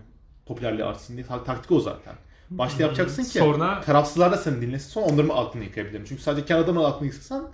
[0.46, 1.26] popülerliği artsın diye.
[1.26, 2.16] Ta- Taktik o zaten.
[2.52, 6.06] Başta yapacaksın ki Sonra- tarafsızlar da seni dinlesin sonra onların aklını yıkayabilirim.
[6.10, 7.48] Çünkü sadece kendi adamın aklını yıksasan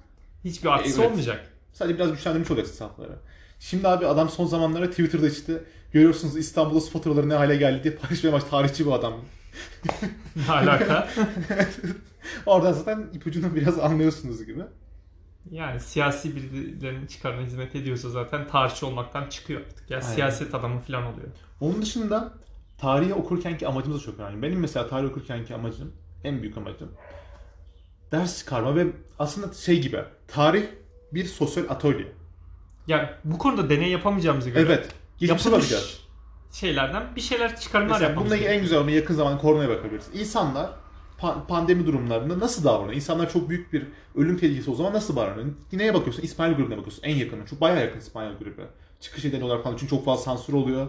[0.46, 1.10] Hiçbir artısı Evet.
[1.12, 1.52] olmayacak.
[1.74, 3.16] sadece biraz güçlendirmiş olacaksın safları.
[3.60, 7.94] Şimdi abi adam son zamanlarda Twitter'da işte görüyorsunuz İstanbul'da su faturaları ne hale geldi diye
[7.96, 8.50] paylaşmaya başladı.
[8.52, 9.14] Tarihçi bu adam.
[10.36, 11.08] Ne alaka?
[12.46, 14.62] Oradan zaten ipucunu biraz anlıyorsunuz gibi.
[15.52, 19.92] yani siyasi birilerinin çıkarına hizmet ediyorsa zaten tarihçi olmaktan çıkıyor artık.
[19.92, 20.10] Ya Aynen.
[20.14, 21.28] siyaset adamı falan oluyor.
[21.62, 22.34] Onun dışında
[22.78, 24.42] tarihi okurkenki amacımız da çok önemli.
[24.42, 26.92] Benim mesela tarih okurkenki amacım, en büyük amacım
[28.12, 28.88] ders çıkarma ve
[29.20, 30.64] aslında şey gibi tarih
[31.14, 32.08] bir sosyal atölye.
[32.88, 34.88] Ya bu konuda deney yapamayacağımıza göre Evet.
[35.20, 36.00] Geçmişe bakacağız.
[36.52, 40.06] şeylerden bir şeyler çıkarımlar Mesela yapmamız bununla en güzel örneği yakın zamanda koronaya bakabiliriz.
[40.14, 40.70] İnsanlar
[41.22, 42.94] pa- pandemi durumlarında nasıl davranıyor?
[42.96, 45.48] İnsanlar çok büyük bir ölüm tehlikesi o zaman nasıl davranıyor?
[45.74, 46.24] Neye bakıyorsun?
[46.24, 47.04] İspanyol grubuna bakıyorsun.
[47.04, 47.46] En yakını.
[47.46, 48.62] Çok bayağı yakın İspanyol grubu.
[49.00, 49.76] Çıkış nedeni olarak falan.
[49.78, 50.88] Çünkü çok fazla sansür oluyor.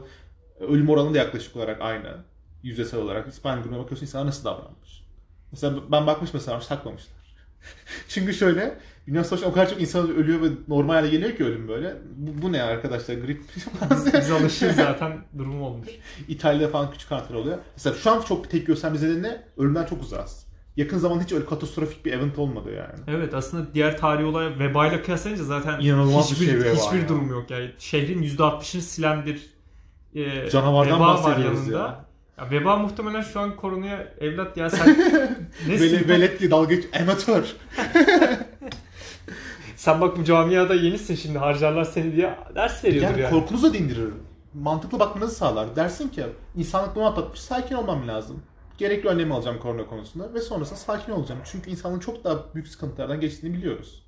[0.61, 2.17] Ölüm oranı da yaklaşık olarak aynı.
[2.63, 3.29] Yüzdesel olarak.
[3.29, 5.07] İspanyol grubuna bakıyorsun insanlar nasıl davranmış?
[5.53, 7.17] Mesela ben bakmış mesela saklamışlar.
[8.09, 11.69] Çünkü şöyle Dünya Savaşı'nda o kadar çok insan ölüyor ve normal hale geliyor ki ölüm
[11.69, 11.97] böyle.
[12.17, 13.15] Bu, bu ne arkadaşlar?
[13.15, 13.43] Grip
[14.15, 15.89] Biz, alışığız zaten durum olmuş.
[16.29, 17.59] İtalya'da falan küçük kanser oluyor.
[17.77, 20.47] Mesela şu an çok bir tepki göstermemiz nedeni ölümden çok uzağız.
[20.77, 23.19] Yakın zamanda hiç öyle katastrofik bir event olmadı yani.
[23.19, 27.09] Evet aslında diğer tarihi olay vebayla kıyaslayınca zaten İnanılmaz bir hiçbir, şey veba hiçbir ya.
[27.09, 27.51] durum yok.
[27.51, 29.56] Yani şehrin %60'ını silen bir
[30.17, 32.07] e, Canavardan veba bahsediyoruz ya.
[32.39, 34.89] Ya veba muhtemelen şu an koronaya evlat ya sen
[35.69, 35.85] nesin?
[35.85, 37.45] Vele, velet diye dalga geç, amatör.
[39.77, 43.31] Sen bak bu camiada yenisin şimdi harcarlar seni diye ders veriyordur Yani, yani.
[43.31, 44.09] korkunuzu da indirir.
[44.55, 45.77] Mantıklı bakmanızı sağlar.
[45.77, 48.43] Dersin ki insanlık bunu atlatmış, sakin olmam lazım.
[48.79, 51.41] Gerekli önlemi alacağım korona konusunda ve sonrasında sakin olacağım.
[51.45, 54.07] Çünkü insanın çok daha büyük sıkıntılardan geçtiğini biliyoruz.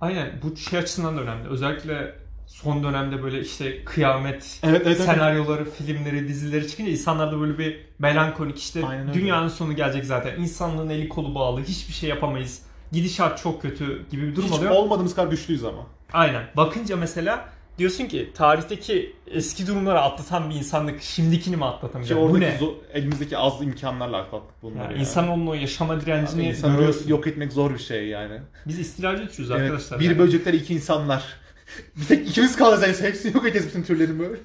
[0.00, 1.48] Aynen bu şey açısından da önemli.
[1.48, 2.14] Özellikle
[2.46, 5.06] son dönemde böyle işte kıyamet Evet, evet, evet.
[5.06, 9.14] senaryoları, filmleri, dizileri çıkınca insanlarda böyle bir melankolik işte Aynen öyle.
[9.20, 10.40] dünyanın sonu gelecek zaten.
[10.40, 12.62] İnsanlığın eli kolu bağlı, hiçbir şey yapamayız.
[12.92, 14.70] Gidişat çok kötü gibi bir durum Hiç oluyor.
[14.70, 15.86] olmadığımız kadar güçlüyüz ama.
[16.12, 16.42] Aynen.
[16.56, 22.18] Bakınca mesela diyorsun ki tarihteki eski durumları atlatan bir insanlık şimdikini mi Ki atlatamayacak?
[22.18, 22.56] Bu oradaki ne?
[22.56, 24.78] zo- elimizdeki az imkanlarla atlattık bunları.
[24.82, 25.00] Yani yani.
[25.00, 27.08] İnsanoğlunun o yaşama direncini İnsanı görüyorsun.
[27.08, 28.38] yok etmek zor bir şey yani.
[28.66, 30.00] Biz istilacı türüz Evet, arkadaşlar.
[30.00, 30.18] bir yani.
[30.18, 31.24] böcekler iki insanlar.
[31.96, 33.02] bir tek ikimiz kalacağız.
[33.02, 34.36] Hepsini yok edeceğiz bütün türlerin böyle.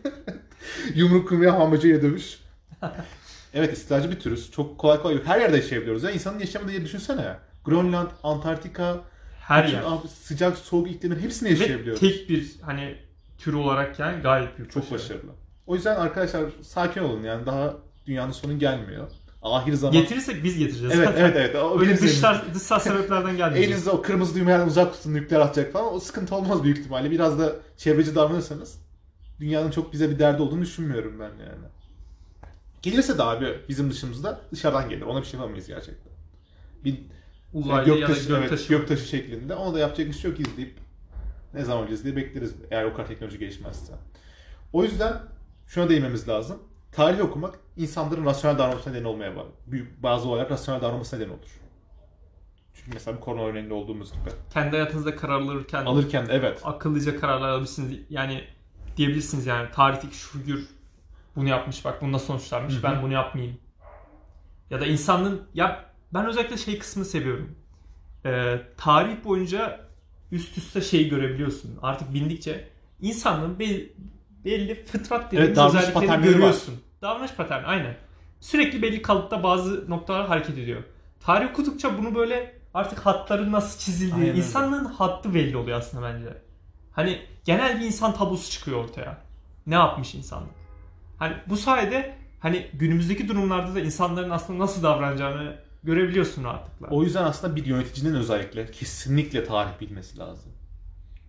[0.96, 2.40] Yumruk kırmaya hamacıyla dövüş.
[3.54, 4.52] evet istilacı bir türüz.
[4.52, 6.04] Çok kolay kolay her yerde yaşayabiliyoruz.
[6.04, 7.38] Ya insanın yaşamadığı yeri düşünsene.
[7.66, 9.02] Grönland, Antarktika,
[9.40, 9.84] Her yer.
[10.24, 12.00] sıcak soğuk iklimlerin hepsini Ve yaşayabiliyoruz.
[12.00, 12.96] tek bir hani
[13.38, 14.72] tür olarak yani gayet büyük.
[14.72, 15.00] Çok başarı.
[15.00, 15.32] başarılı.
[15.68, 17.76] O yüzden arkadaşlar sakin olun yani daha
[18.08, 19.08] dünyanın sonu gelmiyor.
[19.42, 19.94] Ahir zaman.
[19.94, 20.94] Getirirsek biz getireceğiz.
[20.96, 21.22] Evet zaten.
[21.22, 21.56] evet evet.
[21.56, 23.70] O Öyle dışlar, dışsal sebeplerden gelmeyecek.
[23.70, 25.94] Elinizde o kırmızı düğmelerden uzak tutun nükleer atacak falan.
[25.94, 27.12] O sıkıntı olmaz büyük ihtimalle.
[27.12, 28.82] Biraz da çevreci davranırsanız
[29.40, 31.66] dünyanın çok bize bir derdi olduğunu düşünmüyorum ben yani.
[32.82, 35.02] Gelirse de abi bizim dışımızda dışarıdan gelir.
[35.02, 36.14] Ona bir şey yapamayız gerçekten.
[36.86, 37.00] Bir
[37.54, 38.70] Uzaylı ya da göktaşı, evet, göktaşı.
[38.70, 39.56] göktaşı şeklinde.
[39.56, 40.74] Ona da yapacak bir şey yok izleyip
[41.54, 43.94] ne zaman diye bekleriz eğer o kadar teknoloji gelişmezse.
[44.74, 45.14] O yüzden
[45.68, 46.60] şuna değinmemiz lazım.
[46.92, 49.46] Tarih okumak insanların rasyonel davranmasına neden olmaya var.
[49.68, 51.60] Büyük bazı olaylar rasyonel davranmasına neden olur.
[52.74, 54.30] Çünkü mesela bir korona örneğinde olduğumuz gibi.
[54.54, 56.62] Kendi hayatınızda karar alırken Alırken evet.
[56.64, 58.00] akıllıca kararlar alabilirsiniz.
[58.10, 58.44] Yani
[58.98, 60.70] diyebilirsiniz yani tarihteki şu figür
[61.36, 62.84] bunu yapmış bak bunda sonuçlanmış Hı hı.
[62.84, 63.58] ben bunu yapmayayım.
[64.70, 67.56] Ya da insanlığın ya ben özellikle şey kısmını seviyorum.
[68.26, 69.88] Ee, tarih boyunca
[70.32, 71.80] üst üste şey görebiliyorsun.
[71.82, 72.70] Artık bildikçe
[73.02, 73.94] insanlığın belli,
[74.46, 76.80] belli fıtrat dediğimiz Evet, özelliklerini görüyorsun.
[77.02, 77.96] Davranış paterni aynen.
[78.40, 80.84] Sürekli belli kalıpta bazı noktalar hareket ediyor.
[81.20, 86.38] Tarih okudukça bunu böyle artık hatların nasıl çizildiği, Aynen insanlığın hattı belli oluyor aslında bence.
[86.92, 89.18] Hani genel bir insan tablosu çıkıyor ortaya.
[89.68, 90.52] Ne yapmış insanlık?
[91.18, 96.88] Hani bu sayede hani günümüzdeki durumlarda da insanların aslında nasıl davranacağını görebiliyorsun rahatlıkla.
[96.96, 100.52] O yüzden aslında bir yöneticinin özellikle kesinlikle tarih bilmesi lazım.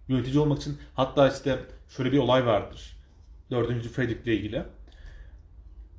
[0.09, 1.59] Yönetici olmak için hatta işte
[1.89, 3.00] şöyle bir olay vardır.
[3.51, 3.89] 4.
[3.89, 4.63] Fredrik ile ilgili.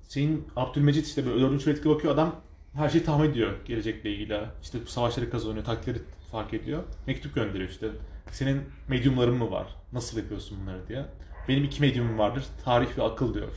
[0.10, 1.62] Şeyin Abdülmecit işte böyle 4.
[1.62, 2.36] Fredrik'e bakıyor adam
[2.74, 4.40] her şeyi tahmin ediyor gelecekle ilgili.
[4.62, 5.98] İşte savaşları kazanıyor, taktikleri
[6.32, 6.84] fark ediyor.
[7.08, 7.88] Mektup gönderiyor işte.
[8.32, 9.68] Senin medyumların mı var?
[9.94, 11.06] Nasıl yapıyorsun bunları diye.
[11.48, 12.44] Benim iki medyumum vardır.
[12.66, 13.50] Tarih ve akıl diyor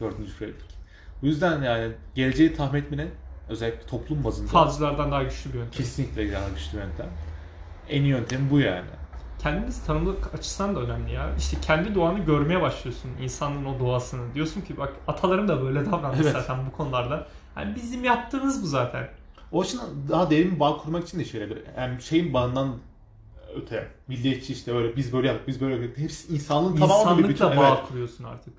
[0.00, 0.14] 4.
[0.38, 0.76] Fredrik.
[1.22, 3.10] Bu yüzden yani geleceği tahmin etmenin
[3.48, 5.72] özellikle toplum bazında Falcılardan daha güçlü bir yöntem.
[5.72, 7.10] Kesinlikle daha güçlü yöntem.
[7.88, 8.86] En iyi yöntem bu yani.
[9.38, 11.30] Kendinizi tanımlık açısından da önemli ya.
[11.38, 13.10] İşte kendi doğanı görmeye başlıyorsun.
[13.22, 14.34] insanın o doğasını.
[14.34, 16.32] Diyorsun ki bak atalarım da böyle davranmış Evet.
[16.32, 17.26] zaten bu konularda.
[17.56, 19.08] Yani bizim yaptığımız bu zaten.
[19.52, 21.56] O açıdan daha derin bir bağ kurmak için de yarıyor.
[21.76, 22.74] Yani şeyin bağından
[23.56, 23.88] öte.
[24.08, 25.98] Milliyetçi işte böyle biz böyle yaptık, biz böyle yaptık.
[25.98, 27.46] Hepsi insanlığın tamamı bir bütün.
[27.46, 27.88] Bağ Evet.
[27.88, 28.54] kuruyorsun artık.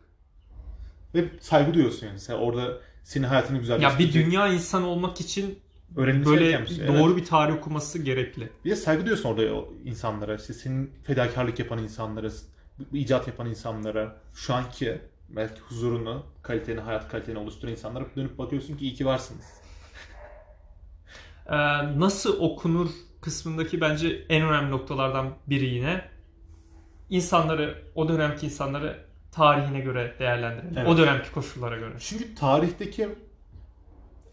[1.16, 2.20] Ve saygı duyuyorsun yani.
[2.20, 2.68] Sen orada
[3.04, 4.16] senin hayatını Ya güzelleştirecek.
[4.16, 5.60] bir dünya insanı olmak için
[5.96, 6.86] öğrenilmesi böyle şey.
[6.86, 7.00] Evet.
[7.00, 8.50] doğru bir tarih okuması gerekli.
[8.66, 10.36] Bir de saygı duyuyorsun orada o insanlara.
[10.36, 12.30] İşte senin fedakarlık yapan insanlara,
[12.94, 18.86] icat yapan insanlara, şu anki belki huzurunu, kaliteni, hayat kaliteni oluşturan insanlara dönüp bakıyorsun ki
[18.86, 19.46] iyi ki varsınız.
[21.50, 21.56] Ee,
[22.00, 22.90] nasıl okunur
[23.22, 26.02] kısmındaki bence en önemli noktalardan biri yine
[27.10, 30.78] insanları, o dönemki insanları tarihine göre değerlendirelim.
[30.78, 30.88] Evet.
[30.88, 31.94] O dönemki koşullara göre.
[32.00, 33.10] Çünkü tarihteki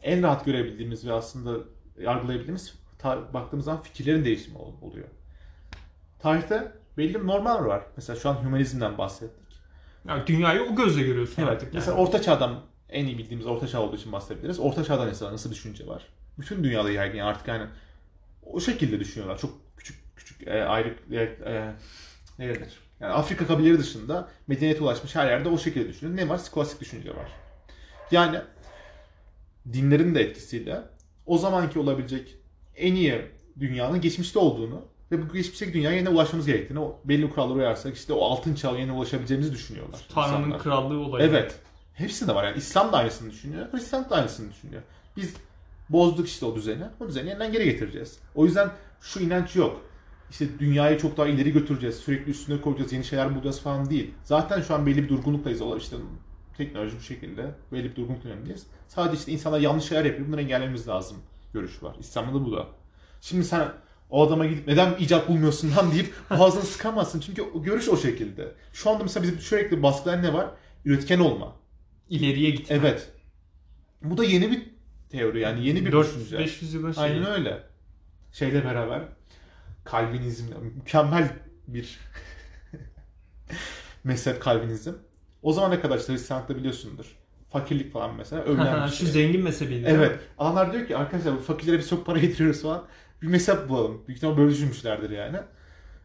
[0.04, 1.64] en rahat görebildiğimiz ve aslında
[2.00, 5.08] yargılayabildiğimiz ta- baktığımız zaman fikirlerin değişimi ol- oluyor.
[6.18, 7.82] Tarihte belli bir normlar var.
[7.96, 9.44] Mesela şu an hümanizmden bahsettik.
[10.08, 11.52] Yani dünyayı o gözle görüyorsun Evet.
[11.52, 11.66] artık.
[11.66, 11.74] Yani.
[11.74, 14.60] Mesela Orta Çağ'dan en iyi bildiğimiz Orta Çağ olduğu için bahsedebiliriz.
[14.60, 16.02] Orta Çağ'da mesela nasıl düşünce var?
[16.38, 17.66] Bütün dünyada yaygın yani artık yani
[18.42, 19.38] o şekilde düşünüyorlar.
[19.38, 21.72] Çok küçük küçük e, ayrı e, e,
[22.38, 22.78] ne denir?
[23.00, 26.16] Yani Afrika kabileleri dışında medeniyete ulaşmış her yerde o şekilde düşünüyor.
[26.16, 26.38] Ne var?
[26.38, 27.28] Skolastik düşünce var.
[28.10, 28.40] Yani
[29.72, 30.82] dinlerin de etkisiyle
[31.26, 32.36] o zamanki olabilecek
[32.76, 33.20] en iyi
[33.60, 38.12] dünyanın geçmişte olduğunu ve bu geçmişteki dünyaya yine ulaşmamız gerektiğini, o belli kurallara uyarsak işte
[38.12, 40.06] o altın çağa yine ulaşabileceğimizi düşünüyorlar.
[40.14, 40.62] Tanrı'nın insanlar.
[40.62, 41.28] krallığı olayı.
[41.28, 41.58] Evet.
[41.94, 42.58] Hepsinde var yani.
[42.58, 43.72] İslam da aynısını düşünüyor.
[43.72, 44.82] Hristiyan da aynısını düşünüyor.
[45.16, 45.34] Biz
[45.88, 46.84] bozduk işte o düzeni.
[47.00, 48.18] O düzeni yeniden geri getireceğiz.
[48.34, 49.80] O yüzden şu inanç yok.
[50.30, 51.96] İşte dünyayı çok daha ileri götüreceğiz.
[51.96, 52.92] Sürekli üstüne koyacağız.
[52.92, 54.14] Yeni şeyler bulacağız falan değil.
[54.24, 55.62] Zaten şu an belli bir durgunluktayız.
[55.78, 55.96] İşte
[56.56, 58.66] teknoloji bu şekilde belli bir durgunluk dönemindeyiz.
[58.88, 60.28] Sadece işte insanlar yanlış şeyler yapıyor.
[60.28, 61.16] Bunları engellememiz lazım
[61.52, 61.96] görüş var.
[62.00, 62.66] İslam'da da bu da.
[63.20, 63.68] Şimdi sen
[64.10, 67.20] o adama gidip neden icat bulmuyorsun lan deyip boğazını sıkamazsın.
[67.20, 68.52] Çünkü o görüş o şekilde.
[68.72, 70.50] Şu anda mesela bizim sürekli baskılayan ne var?
[70.84, 71.56] Üretken olma.
[72.10, 72.70] İleriye git.
[72.70, 73.12] Evet.
[74.02, 74.62] Bu da yeni bir
[75.10, 76.38] teori yani yeni bir 400 düşünce.
[76.38, 77.04] 500 yılın şeyi.
[77.04, 77.62] Aynen öyle.
[78.32, 79.02] Şeyle beraber
[79.92, 81.28] Calvinizmle mükemmel
[81.68, 81.98] bir
[84.04, 84.92] Mezhep Kalvinizm.
[85.44, 87.16] O zamana kadar işte Hristiyanlıkta biliyorsundur.
[87.50, 89.06] Fakirlik falan mesela övülen bir Şu şey.
[89.06, 89.86] zengin mezhebiydi.
[89.86, 90.04] değil mi?
[90.04, 90.18] Evet.
[90.38, 92.84] Adamlar diyor ki arkadaşlar bu fakirlere biz çok para getiriyoruz falan.
[93.22, 94.02] Bir mezhep bulalım.
[94.06, 95.36] Büyük ihtimalle böyle düşünmüşlerdir yani.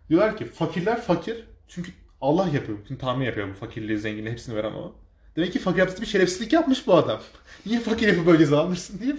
[0.10, 2.78] Diyorlar ki fakirler fakir çünkü Allah yapıyor.
[2.78, 4.96] Bütün tahmin yapıyor bu fakirliği, zenginliği hepsini veren o.
[5.36, 7.20] Demek ki fakir yaptığı bir şerefsizlik yapmış bu adam.
[7.66, 9.16] Niye fakir yapıp böyle ceza alırsın diye.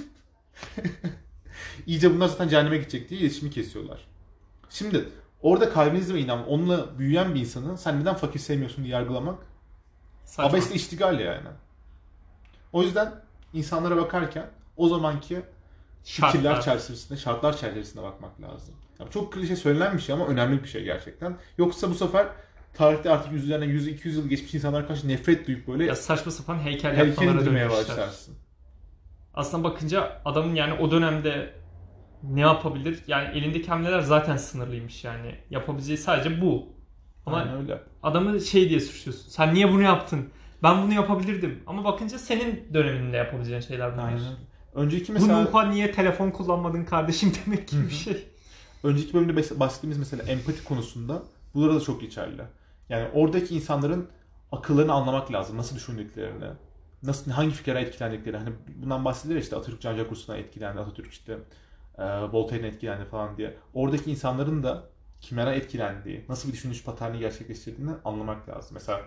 [1.86, 4.00] İyice bunlar zaten cehenneme gidecek diye iletişimi kesiyorlar.
[4.70, 5.08] Şimdi
[5.42, 9.38] orada Kalvinizme inan, onunla büyüyen bir insanı sen neden fakir sevmiyorsun diye yargılamak
[10.24, 10.50] Saçma.
[10.50, 11.48] abesle iştigal yani.
[12.72, 13.12] O yüzden
[13.52, 14.46] insanlara bakarken
[14.76, 15.42] o zamanki
[16.04, 16.62] fikirler Şartlar.
[16.62, 18.74] çerçevesinde, şartlar çerçevesinde bakmak lazım.
[19.00, 21.36] Yani çok klişe söylenen bir şey ama önemli bir şey gerçekten.
[21.58, 22.26] Yoksa bu sefer
[22.74, 26.98] tarihte artık yüzlerine 100-200 yıl geçmiş insanlara karşı nefret duyup böyle Ya saçma sapan heykel
[27.08, 27.70] yapmalara dönmüşler.
[27.70, 28.34] başlarsın.
[29.34, 31.54] Aslında bakınca adamın yani o dönemde
[32.22, 33.02] ne yapabilir?
[33.06, 35.34] Yani elindeki hamleler zaten sınırlıymış yani.
[35.50, 36.79] Yapabileceği sadece bu.
[37.32, 37.80] Ama Aynen öyle.
[38.02, 39.30] adamı şey diye suçluyorsun.
[39.30, 40.28] Sen niye bunu yaptın?
[40.62, 41.62] Ben bunu yapabilirdim.
[41.66, 44.06] Ama bakınca senin döneminde yapabileceğin şeyler bunlar.
[44.08, 44.20] Aynen.
[44.74, 48.26] Önceki Bu mesela Nuh'a niye telefon kullanmadın kardeşim demek gibi bir şey.
[48.82, 51.22] önceki bölümde bahsettiğimiz mesela empati konusunda
[51.54, 52.42] bunlara da çok geçerli.
[52.88, 54.08] Yani oradaki insanların
[54.52, 55.56] akıllarını anlamak lazım.
[55.56, 56.44] Nasıl düşündüklerini,
[57.02, 58.36] nasıl hangi fikirlere etkilendikleri.
[58.36, 58.50] Hani
[58.82, 61.38] bundan bahsedilir işte Atatürk Cancak Kursu'na etkilendi, Atatürk işte
[61.98, 63.56] e, Voltaire'in etkilendi falan diye.
[63.74, 64.82] Oradaki insanların da
[65.20, 68.70] kimlere etkilendiği, nasıl bir düşünüş paterni gerçekleştirdiğini anlamak lazım.
[68.74, 69.00] Mesela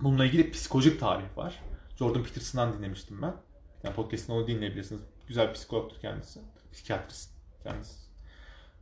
[0.00, 1.62] bununla ilgili psikolojik tarih var.
[1.98, 3.34] Jordan Peterson'dan dinlemiştim ben.
[3.84, 5.02] Yani podcast'ını onu dinleyebilirsiniz.
[5.28, 6.40] Güzel psikologtur kendisi.
[6.72, 7.30] Psikiyatrist
[7.62, 7.94] kendisi.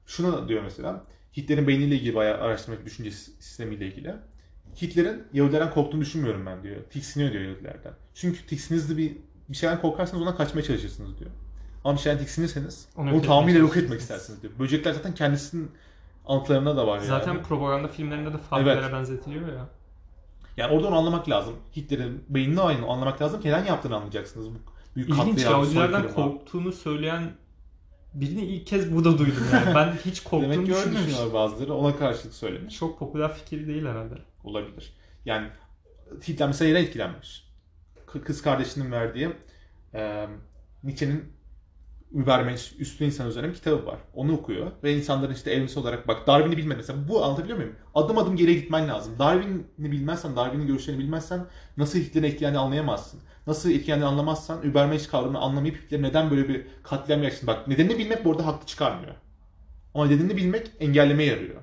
[0.06, 1.04] Şunu da diyor mesela.
[1.36, 4.14] Hitler'in beyniyle ilgili bayağı araştırma düşünce sistemiyle ilgili.
[4.82, 6.76] Hitler'in Yahudilerden korktuğunu düşünmüyorum ben diyor.
[6.90, 7.92] Tiksiniyor diyor Yahudilerden.
[8.14, 9.16] Çünkü tiksinizli bir,
[9.48, 11.30] bir şeyden korkarsanız ondan kaçmaya çalışırsınız diyor.
[11.84, 14.52] Ama bir şeyden tiksinirseniz Onu onu, tamamıyla yok etmek istersiniz diyor.
[14.58, 15.70] Böcekler zaten kendisinin
[16.27, 17.43] anıtlarında da var Zaten yani.
[17.43, 18.93] propaganda filmlerinde de fabrikaya Evet.
[18.93, 19.66] benzetiliyor ya.
[20.57, 21.55] Yani orada onu anlamak lazım.
[21.77, 24.51] Hitler'in beynini aynı anlamak lazım ki neden yaptığını anlayacaksınız.
[24.51, 24.59] Bu
[24.97, 27.33] büyük İlginç Yahudilerden korktuğunu söyleyen
[28.14, 29.75] birini ilk kez burada duydum yani.
[29.75, 31.07] Ben hiç korktuğunu Demek düşünmemiştim.
[31.07, 31.75] düşünüyorlar bazıları.
[31.75, 32.79] Ona karşılık söylemiş.
[32.79, 34.14] Çok popüler fikir değil herhalde.
[34.45, 34.93] olabilir.
[35.25, 35.49] Yani
[36.29, 37.49] Hitler mesela yine etkilenmiş.
[38.25, 39.31] Kız kardeşinin verdiği
[39.95, 40.27] e,
[40.85, 41.33] Nietzsche'nin
[42.14, 43.98] Übermensch, Üstün İnsan üzerine bir kitabı var.
[44.14, 47.74] Onu okuyor ve insanların işte evrimsel olarak bak Darwin'i bilme mesela bu anlatabiliyor muyum?
[47.94, 49.18] Adım adım geriye gitmen lazım.
[49.18, 51.46] Darwin'i bilmezsen, Darwin'in görüşlerini bilmezsen
[51.76, 53.20] nasıl Hitler'in etkilendiğini anlayamazsın.
[53.46, 57.46] Nasıl etkilendiğini anlamazsan Übermensch kavramını anlamayıp Hitler'in neden böyle bir katliam gerçekleştirdi.
[57.46, 59.14] Bak nedenini bilmek bu arada haklı çıkarmıyor.
[59.94, 61.62] Ama nedenini bilmek engellemeye yarıyor.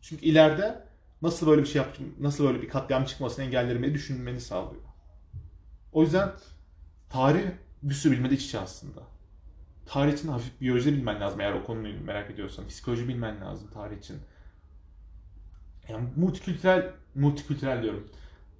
[0.00, 0.84] Çünkü ileride
[1.22, 4.82] nasıl böyle bir şey yap, nasıl böyle bir katliam çıkmasını engellemeyi düşünmeni sağlıyor.
[5.92, 6.30] O yüzden
[7.10, 7.42] tarih
[7.90, 9.00] sürü bilmede iç içe aslında.
[9.86, 12.68] Tarih için hafif biyoloji bilmen lazım eğer o konuyu merak ediyorsan.
[12.68, 14.16] Psikoloji bilmen lazım tarih için.
[15.88, 18.08] Yani multikültürel, multikültürel diyorum.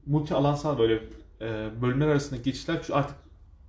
[0.07, 0.95] Multi alansal böyle
[1.41, 3.17] e, bölümler arasındaki geçişler şu artık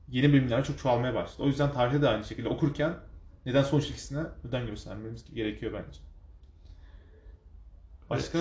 [0.10, 1.44] yeni bölümler çok çoğalmaya başladı.
[1.44, 2.94] O yüzden tarihte de aynı şekilde okurken
[3.46, 6.00] neden sonuç ilişkisine özen göstermemiz gerekiyor bence.
[8.10, 8.40] Başka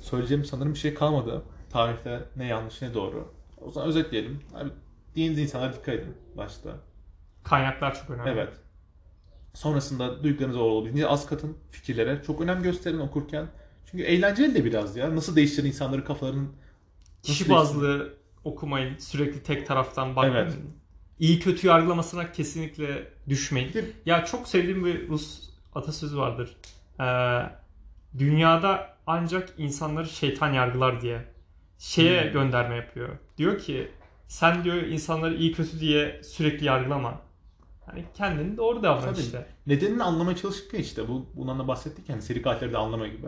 [0.00, 1.42] söyleyeceğim sanırım bir şey kalmadı.
[1.70, 3.34] Tarihte ne yanlış ne doğru.
[3.60, 4.40] O zaman özetleyelim.
[4.54, 4.70] Abi,
[5.16, 6.76] diniz insanlara dikkat edin başta.
[7.50, 8.30] Kaynaklar çok önemli.
[8.30, 8.52] Evet.
[9.54, 12.22] Sonrasında duyduklarınızı olabildiğince az katın fikirlere.
[12.26, 13.46] Çok önem gösterin okurken.
[13.90, 15.16] Çünkü eğlenceli de biraz ya.
[15.16, 16.52] Nasıl değiştirir insanların kafalarının.
[17.22, 18.98] Kişi bazlı okumayın.
[18.98, 20.34] Sürekli tek taraftan bakmayın.
[20.46, 20.54] Evet.
[21.18, 23.68] İyi kötü yargılamasına kesinlikle düşmeyin.
[23.68, 26.56] Bir de- Ya çok sevdiğim bir Rus atasözü vardır.
[27.00, 27.42] Ee,
[28.18, 31.24] dünyada ancak insanları şeytan yargılar diye
[31.78, 32.32] şeye Hmm.
[32.32, 33.08] gönderme yapıyor.
[33.38, 33.88] Diyor ki
[34.28, 37.20] sen diyor insanları iyi kötü diye sürekli yargılama.
[37.90, 39.20] Hani kendini doğru davran Tabii.
[39.20, 39.46] işte.
[39.66, 41.08] Nedenini anlamaya çalıştık ya işte.
[41.08, 43.26] Bu, bundan da bahsettik yani seri katilleri de anlama gibi.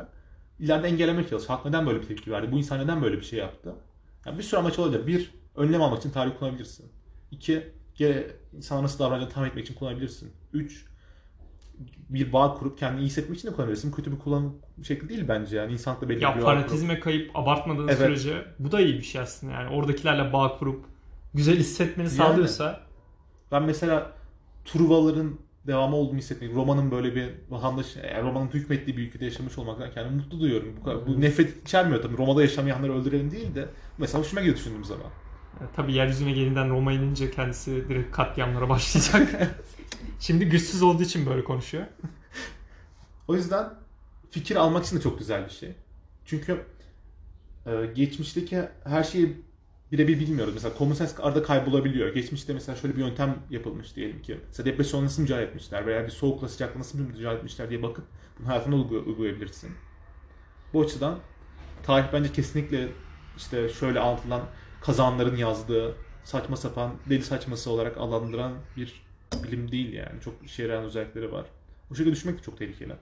[0.58, 1.48] İleride engellemeye çalış.
[1.48, 2.52] Halk neden böyle bir tepki verdi?
[2.52, 3.74] Bu insan neden böyle bir şey yaptı?
[4.26, 5.06] Yani bir sürü amaç olabilir.
[5.06, 6.92] Bir, önlem almak için tarih kullanabilirsin.
[7.30, 10.32] İki, ge- insana nasıl davranacağını tahmin etmek için kullanabilirsin.
[10.52, 10.86] Üç,
[12.08, 13.92] bir bağ kurup kendini iyi hissetmek için de kullanabilirsin.
[13.92, 15.72] Kötü bir kullanım şekli değil bence yani.
[15.72, 16.44] İnsanlıkla belli Ya bir bağ kurup.
[16.60, 17.98] fanatizme kayıp abartmadığın Evet.
[17.98, 19.52] sürece bu da iyi bir şey aslında.
[19.52, 20.84] Yani oradakilerle bağ kurup
[21.34, 22.16] güzel hissetmeni Yani.
[22.16, 22.80] sağlıyorsa
[23.52, 24.12] Ben mesela
[24.64, 29.90] Truvaların devamı olduğunu hissetmek, romanın böyle bir vatandaş, yani romanın hükmettiği bir ülkede yaşamış olmaktan
[29.94, 30.76] kendimi mutlu duyuyorum.
[30.80, 32.16] Bu, kadar- bu nefret içermiyor tabii.
[32.18, 35.06] Roma'da yaşamayanları öldürelim değil de mesela hoşuma gidiyor düşündüğüm zaman.
[35.60, 39.54] e, tabii yeryüzüne yeniden Roma inince kendisi direkt katliamlara başlayacak.
[40.20, 41.84] Şimdi güçsüz olduğu için böyle konuşuyor.
[43.28, 43.70] O yüzden
[44.30, 45.72] fikir almak için de çok güzel bir şey.
[46.24, 46.64] Çünkü
[47.66, 49.36] e, geçmişteki her şeyi
[49.92, 50.54] birebir bilmiyoruz.
[50.54, 52.14] Mesela common sense arada kaybolabiliyor.
[52.14, 54.40] Geçmişte mesela şöyle bir yöntem yapılmış diyelim ki.
[54.46, 58.04] Mesela depresyon nasıl mücadele etmişler veya bir soğukla sıcakla nasıl mücadele etmişler diye bakıp
[58.38, 59.70] bunu hayatına uygu- uygulayabilirsin.
[60.72, 61.18] Bu açıdan
[61.82, 62.88] tarih bence kesinlikle
[63.36, 64.42] işte şöyle anlatılan
[64.80, 69.02] kazanların yazdığı saçma sapan deli saçması olarak adlandıran bir
[69.44, 70.20] bilim değil yani.
[70.20, 71.46] Çok işe yarayan özellikleri var.
[71.90, 72.92] Bu şekilde düşünmek de çok tehlikeli.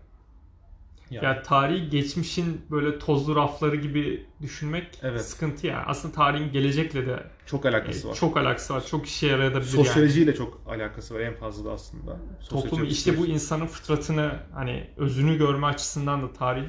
[1.10, 1.24] Yani.
[1.24, 5.22] Ya tarihi geçmişin böyle tozlu rafları gibi düşünmek Evet.
[5.24, 5.84] sıkıntı ya.
[5.86, 8.14] Aslında tarihin gelecekle de çok alakası e, var.
[8.16, 8.86] çok alakası var.
[8.86, 9.66] Çok işe yarayabilir yani.
[9.86, 12.16] Sosyolojiyle çok alakası var en fazla da aslında.
[12.40, 16.64] Sosyoloji, işte bu insanın fıtratını hani özünü görme açısından da tarih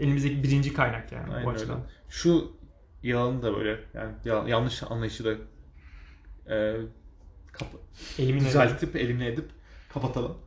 [0.00, 1.58] elimizdeki birinci kaynak yani Aynen bu öyle.
[1.58, 1.80] açıdan.
[2.08, 2.52] Şu
[3.02, 5.30] yalanı da böyle yani ya- yanlış anlayışı da
[6.54, 6.76] e,
[7.52, 7.78] kapa-
[8.18, 9.50] Elimine düzeltip elimine edip
[9.94, 10.38] kapatalım.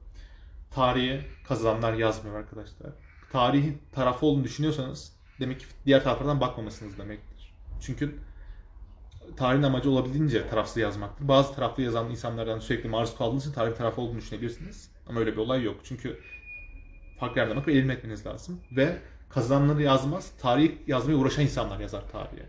[0.72, 2.92] Tarihi kazananlar yazmıyor arkadaşlar.
[3.32, 7.54] Tarihin tarafı olduğunu düşünüyorsanız demek ki diğer taraflardan bakmamasınız demektir.
[7.82, 8.16] Çünkü
[9.38, 11.28] tarihin amacı olabildiğince tarafsız yazmaktır.
[11.28, 14.92] Bazı taraflı yazan insanlardan sürekli maruz kaldığınız için tarihin tarafı olduğunu düşünebilirsiniz.
[15.08, 15.80] Ama öyle bir olay yok.
[15.84, 16.20] Çünkü
[17.20, 18.60] farklı yerden bakıp elim etmeniz lazım.
[18.72, 18.98] Ve
[19.30, 22.46] kazananları yazmaz, tarihi yazmaya uğraşan insanlar yazar tarihe.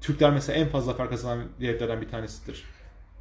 [0.00, 2.64] Türkler mesela en fazla zafer kazanan devletlerden bir tanesidir.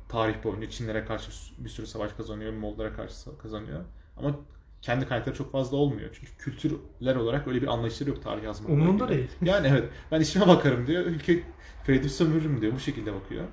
[0.09, 3.85] Tarih boyunca Çinlere karşı bir sürü savaş kazanıyor, Moğollara karşı kazanıyor.
[4.17, 4.35] Ama
[4.83, 6.09] kendi kaynakları çok fazla olmuyor.
[6.13, 9.27] Çünkü kültürler olarak öyle bir anlayışları yok tarih yazmakla Umurunda değil.
[9.41, 9.89] Yani evet.
[10.11, 11.05] Ben işime bakarım diyor.
[11.05, 11.43] Ülke
[11.85, 12.73] Fred'i sömürürüm diyor.
[12.73, 13.45] Bu şekilde bakıyor.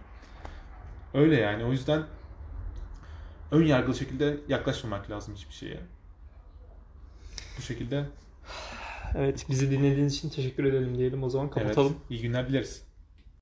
[1.15, 1.65] Öyle yani.
[1.65, 2.03] O yüzden
[3.51, 5.81] ön yargılı şekilde yaklaşmamak lazım hiçbir şeye.
[7.59, 8.05] Bu şekilde
[9.15, 11.93] Evet bizi dinlediğiniz için teşekkür edelim diyelim o zaman kapatalım.
[11.93, 12.90] evet, iyi günler dileriz.